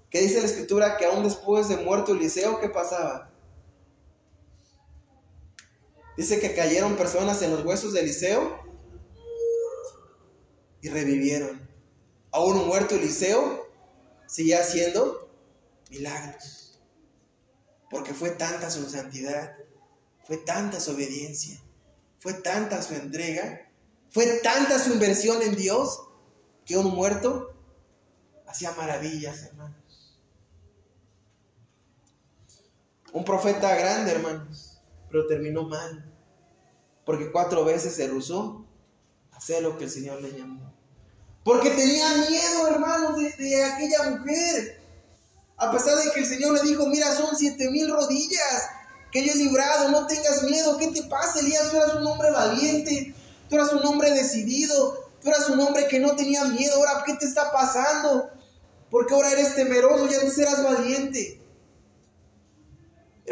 Que 0.09 0.20
dice 0.20 0.40
la 0.40 0.47
escritura 0.47 0.97
que 0.97 1.07
aún 1.07 1.24
después 1.24 1.68
de 1.68 1.76
muerto 1.78 2.12
Eliseo, 2.12 2.61
¿qué 2.61 2.68
pasaba? 2.68 3.32
Dice 6.17 6.41
que 6.41 6.55
cayeron 6.55 6.97
personas 6.97 7.41
en 7.43 7.53
los 7.53 7.65
huesos 7.65 7.93
de 7.93 8.01
Eliseo 8.01 8.61
y 10.83 10.89
revivieron. 10.89 11.69
Aún 12.31 12.67
muerto 12.67 12.95
Eliseo, 12.95 13.69
seguía 14.27 14.61
haciendo 14.61 15.29
milagros. 15.91 16.81
Porque 17.91 18.15
fue 18.15 18.31
tanta 18.31 18.71
su 18.71 18.89
santidad, 18.89 19.57
fue 20.25 20.39
tanta 20.39 20.81
su 20.81 20.93
obediencia, 20.93 21.61
fue 22.19 22.33
tanta 22.35 22.83
su 22.83 22.95
entrega, 22.95 23.71
fue 24.11 24.27
tanta 24.43 24.79
su 24.79 24.93
inversión 24.95 25.43
en 25.43 25.55
Dios, 25.57 26.09
que 26.65 26.79
un 26.79 26.95
muerto 26.95 27.55
hacía 28.47 28.73
maravillas, 28.73 29.43
hermanos. 29.43 30.23
Un 33.13 33.25
profeta 33.25 33.75
grande, 33.77 34.13
hermanos, 34.13 34.72
pero 35.13 35.27
terminó 35.27 35.65
mal. 35.65 36.11
Porque 37.05 37.31
cuatro 37.31 37.65
veces 37.65 37.95
se 37.95 38.09
rehusó 38.09 38.65
a 39.31 39.37
hacer 39.37 39.63
lo 39.63 39.77
que 39.77 39.85
el 39.85 39.91
Señor 39.91 40.23
le 40.23 40.33
llamó. 40.33 40.73
Porque 41.45 41.71
tenía 41.71 42.09
miedo, 42.29 42.69
hermanos, 42.69 43.19
de, 43.19 43.65
aquella 43.65 44.11
mujer. 44.11 44.81
A 45.59 45.71
pesar 45.71 45.97
de 45.97 46.11
que 46.13 46.21
el 46.21 46.27
Señor 46.27 46.55
le 46.55 46.63
dijo, 46.63 46.87
mira, 46.87 47.15
son 47.15 47.37
siete 47.37 47.71
mil 47.71 47.91
rodillas 47.91 48.69
que 49.11 49.25
yo 49.25 49.33
he 49.33 49.37
librado, 49.37 49.91
no 49.91 50.07
tengas 50.07 50.43
miedo. 50.45 50.79
¿Qué 50.79 50.89
te 50.89 51.03
pasa, 51.05 51.41
Elías? 51.41 51.71
Tú 51.71 51.77
eras 51.77 51.95
un 51.95 52.07
hombre 52.07 52.31
valiente, 52.31 53.15
tú 53.49 53.57
eras 53.57 53.73
un 53.73 53.85
hombre 53.85 54.11
decidido, 54.13 55.11
tú 55.21 55.29
eras 55.29 55.49
un 55.51 55.61
hombre 55.61 55.87
que 55.89 56.01
no 56.01 56.17
tenía 56.17 56.45
miedo. 56.45 56.77
Ahora, 56.77 57.03
¿qué 57.05 57.15
te 57.15 57.27
está 57.27 57.53
pasando? 57.53 58.31
Porque 58.91 59.13
ahora 59.13 59.33
eres 59.33 59.55
temeroso, 59.55 60.09
ya 60.09 60.23
no 60.23 60.33
eras 60.33 60.65
valiente. 60.65 61.43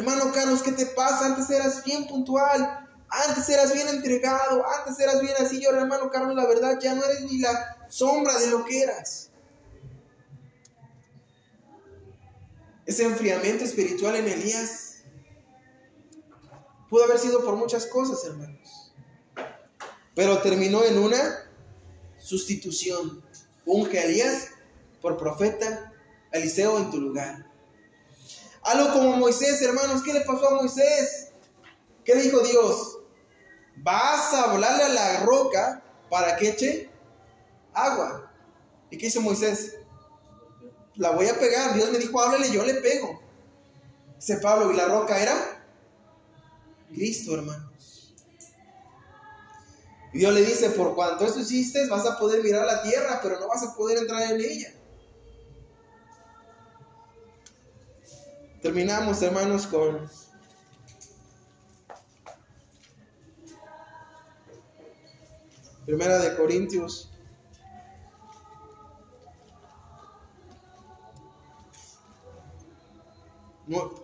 Hermano 0.00 0.32
Carlos, 0.32 0.62
¿qué 0.62 0.72
te 0.72 0.86
pasa? 0.86 1.26
Antes 1.26 1.50
eras 1.50 1.84
bien 1.84 2.06
puntual, 2.06 2.88
antes 3.10 3.46
eras 3.50 3.74
bien 3.74 3.86
entregado, 3.86 4.64
antes 4.78 4.98
eras 4.98 5.20
bien 5.20 5.34
así. 5.38 5.60
Yo, 5.60 5.68
hermano 5.72 6.08
Carlos, 6.10 6.34
la 6.34 6.46
verdad, 6.46 6.78
ya 6.80 6.94
no 6.94 7.04
eres 7.04 7.20
ni 7.24 7.36
la 7.36 7.86
sombra 7.90 8.38
de 8.38 8.46
lo 8.46 8.64
que 8.64 8.80
eras. 8.80 9.28
Ese 12.86 13.04
enfriamiento 13.04 13.62
espiritual 13.62 14.16
en 14.16 14.28
Elías 14.28 15.02
pudo 16.88 17.04
haber 17.04 17.18
sido 17.18 17.44
por 17.44 17.56
muchas 17.56 17.84
cosas, 17.84 18.24
hermanos. 18.24 18.94
Pero 20.14 20.38
terminó 20.38 20.82
en 20.82 20.96
una 20.96 21.52
sustitución. 22.16 23.22
Unge 23.66 23.98
a 23.98 24.04
Elías 24.04 24.48
por 25.02 25.18
profeta, 25.18 25.92
Eliseo 26.32 26.78
en 26.78 26.90
tu 26.90 26.98
lugar. 26.98 27.49
Algo 28.62 28.92
como 28.92 29.16
Moisés, 29.16 29.60
hermanos, 29.62 30.02
¿qué 30.02 30.12
le 30.12 30.20
pasó 30.20 30.48
a 30.48 30.54
Moisés? 30.54 31.28
¿Qué 32.04 32.14
dijo 32.14 32.40
Dios? 32.40 32.98
Vas 33.76 34.34
a 34.34 34.50
hablarle 34.50 34.84
a 34.84 34.88
la 34.88 35.20
roca 35.20 35.82
para 36.10 36.36
que 36.36 36.50
eche 36.50 36.90
agua. 37.72 38.30
¿Y 38.90 38.98
qué 38.98 39.06
hizo 39.06 39.20
Moisés? 39.20 39.76
La 40.96 41.12
voy 41.12 41.28
a 41.28 41.38
pegar. 41.38 41.74
Dios 41.74 41.90
me 41.90 41.98
dijo, 41.98 42.20
háblale, 42.20 42.50
yo 42.50 42.64
le 42.64 42.74
pego. 42.74 43.20
Dice 44.16 44.36
Pablo, 44.36 44.70
¿y 44.72 44.76
la 44.76 44.86
roca 44.86 45.18
era? 45.18 45.64
Cristo, 46.92 47.34
hermanos. 47.34 48.14
Y 50.12 50.18
Dios 50.18 50.34
le 50.34 50.44
dice, 50.44 50.70
por 50.70 50.94
cuanto 50.94 51.24
esto 51.24 51.40
hiciste, 51.40 51.86
vas 51.86 52.04
a 52.04 52.18
poder 52.18 52.42
mirar 52.42 52.66
la 52.66 52.82
tierra, 52.82 53.20
pero 53.22 53.38
no 53.38 53.48
vas 53.48 53.62
a 53.62 53.74
poder 53.74 53.98
entrar 53.98 54.22
en 54.32 54.40
ella. 54.40 54.74
Terminamos, 58.62 59.22
hermanos, 59.22 59.66
con 59.66 60.06
Primera 65.86 66.18
de 66.18 66.36
Corintios. 66.36 67.10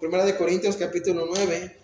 Primera 0.01 0.25
de 0.25 0.39
Corintios 0.39 0.77
capítulo 0.77 1.27
9, 1.27 1.79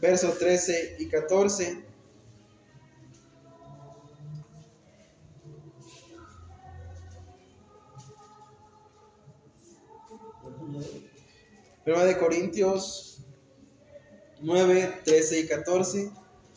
versos 0.00 0.38
13 0.38 0.96
y 0.98 1.08
14. 1.08 1.85
Primera 11.86 12.04
de 12.04 12.18
Corintios 12.18 13.18
9, 14.40 15.02
13 15.04 15.38
y 15.38 15.46
14. 15.46 16.10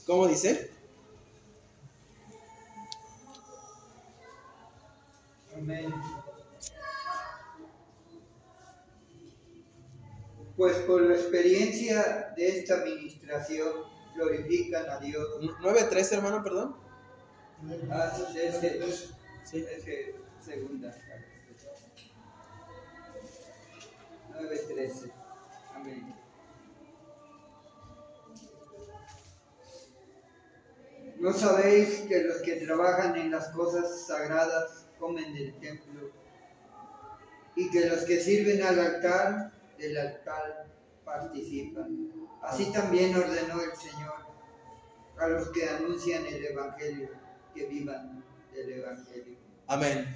¿Cómo 0.07 0.27
dice? 0.27 0.71
Amén. 5.55 5.93
Pues 10.57 10.77
por 10.77 11.03
la 11.03 11.13
experiencia 11.13 12.33
de 12.35 12.47
esta 12.47 12.77
administración 12.81 13.71
glorifican 14.15 14.89
a 14.89 14.97
Dios. 14.97 15.27
9.13, 15.61 16.11
hermano, 16.13 16.43
perdón. 16.43 16.75
Ah, 17.91 18.11
es, 18.35 18.63
es, 18.63 19.13
sí. 19.43 19.63
es 19.77 19.83
que 19.83 20.15
segunda. 20.43 20.91
9.13. 24.31 25.18
¿No 31.19 31.33
sabéis 31.33 32.05
que 32.07 32.23
los 32.23 32.37
que 32.37 32.55
trabajan 32.55 33.17
en 33.17 33.31
las 33.31 33.49
cosas 33.49 34.07
sagradas 34.07 34.87
comen 34.97 35.33
del 35.33 35.53
templo 35.59 36.11
y 37.55 37.69
que 37.69 37.89
los 37.89 38.05
que 38.05 38.21
sirven 38.21 38.63
al 38.63 38.79
altar 38.79 39.51
del 39.77 39.97
altar 39.97 40.67
participan? 41.03 42.09
Así 42.41 42.71
también 42.71 43.13
ordenó 43.15 43.61
el 43.61 43.75
Señor 43.75 44.15
a 45.17 45.27
los 45.27 45.49
que 45.49 45.67
anuncian 45.67 46.25
el 46.25 46.45
Evangelio 46.45 47.09
que 47.53 47.65
vivan 47.65 48.23
del 48.53 48.71
Evangelio. 48.79 49.37
Amén. 49.67 50.15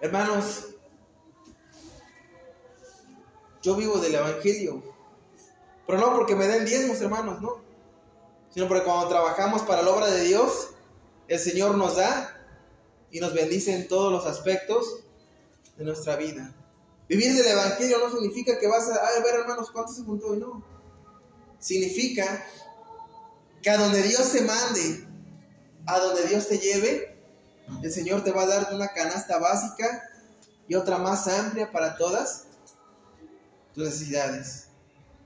Hermanos, 0.00 0.74
yo 3.62 3.76
vivo 3.76 3.98
del 3.98 4.14
Evangelio. 4.14 4.82
Pero 5.86 5.98
no 5.98 6.14
porque 6.14 6.34
me 6.34 6.46
den 6.46 6.64
diezmos, 6.64 6.98
hermanos, 7.02 7.42
no. 7.42 7.69
Sino 8.52 8.66
porque 8.68 8.84
cuando 8.84 9.08
trabajamos 9.08 9.62
para 9.62 9.82
la 9.82 9.90
obra 9.90 10.06
de 10.06 10.24
Dios, 10.24 10.70
el 11.28 11.38
Señor 11.38 11.76
nos 11.76 11.96
da 11.96 12.36
y 13.10 13.20
nos 13.20 13.32
bendice 13.32 13.74
en 13.74 13.88
todos 13.88 14.12
los 14.12 14.26
aspectos 14.26 15.04
de 15.76 15.84
nuestra 15.84 16.16
vida. 16.16 16.54
Vivir 17.08 17.34
del 17.34 17.46
Evangelio 17.46 17.98
no 17.98 18.10
significa 18.10 18.58
que 18.58 18.68
vas 18.68 18.88
a, 18.88 19.22
ver, 19.22 19.34
hermanos, 19.40 19.70
¿cuántos 19.72 19.96
se 19.96 20.04
juntó 20.04 20.28
hoy? 20.28 20.38
No. 20.38 20.62
significa 21.58 22.46
que 23.62 23.70
a 23.70 23.76
donde 23.76 24.02
Dios 24.02 24.32
te 24.32 24.42
mande, 24.42 25.06
a 25.86 25.98
donde 25.98 26.26
Dios 26.26 26.48
te 26.48 26.58
lleve, 26.58 27.16
el 27.82 27.92
Señor 27.92 28.24
te 28.24 28.32
va 28.32 28.42
a 28.42 28.46
dar 28.46 28.74
una 28.74 28.88
canasta 28.88 29.38
básica 29.38 30.02
y 30.68 30.74
otra 30.74 30.98
más 30.98 31.26
amplia 31.28 31.70
para 31.70 31.96
todas 31.96 32.44
tus 33.74 33.84
necesidades. 33.84 34.68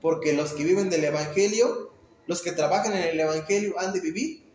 Porque 0.01 0.33
los 0.33 0.53
que 0.53 0.63
viven 0.63 0.89
del 0.89 1.03
Evangelio, 1.03 1.91
los 2.27 2.41
que 2.41 2.51
trabajan 2.51 2.93
en 2.93 3.03
el 3.03 3.19
Evangelio, 3.19 3.79
han 3.79 3.93
de 3.93 4.01
vivir 4.01 4.51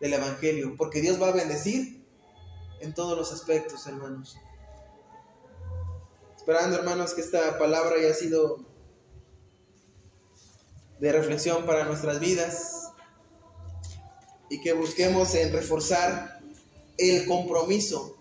del 0.00 0.14
Evangelio. 0.14 0.74
Porque 0.76 1.00
Dios 1.00 1.20
va 1.20 1.28
a 1.28 1.32
bendecir 1.32 2.04
en 2.80 2.94
todos 2.94 3.16
los 3.16 3.32
aspectos, 3.32 3.86
hermanos. 3.86 4.36
Esperando, 6.36 6.76
hermanos, 6.76 7.14
que 7.14 7.20
esta 7.20 7.58
palabra 7.58 7.96
haya 7.96 8.14
sido 8.14 8.64
de 11.00 11.12
reflexión 11.12 11.66
para 11.66 11.84
nuestras 11.84 12.20
vidas 12.20 12.92
y 14.48 14.60
que 14.60 14.72
busquemos 14.72 15.34
en 15.34 15.52
reforzar 15.52 16.40
el 16.98 17.26
compromiso 17.26 18.16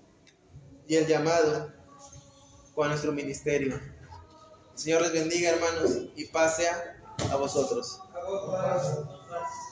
y 0.87 0.95
el 0.95 1.07
llamado 1.07 1.71
con 2.73 2.89
nuestro 2.89 3.11
ministerio. 3.11 3.79
Señor 4.75 5.01
les 5.03 5.13
bendiga, 5.13 5.51
hermanos, 5.51 6.09
y 6.15 6.25
pase 6.25 6.67
a 6.67 7.35
vosotros. 7.37 8.01
A 8.25 8.27
vos, 8.27 9.64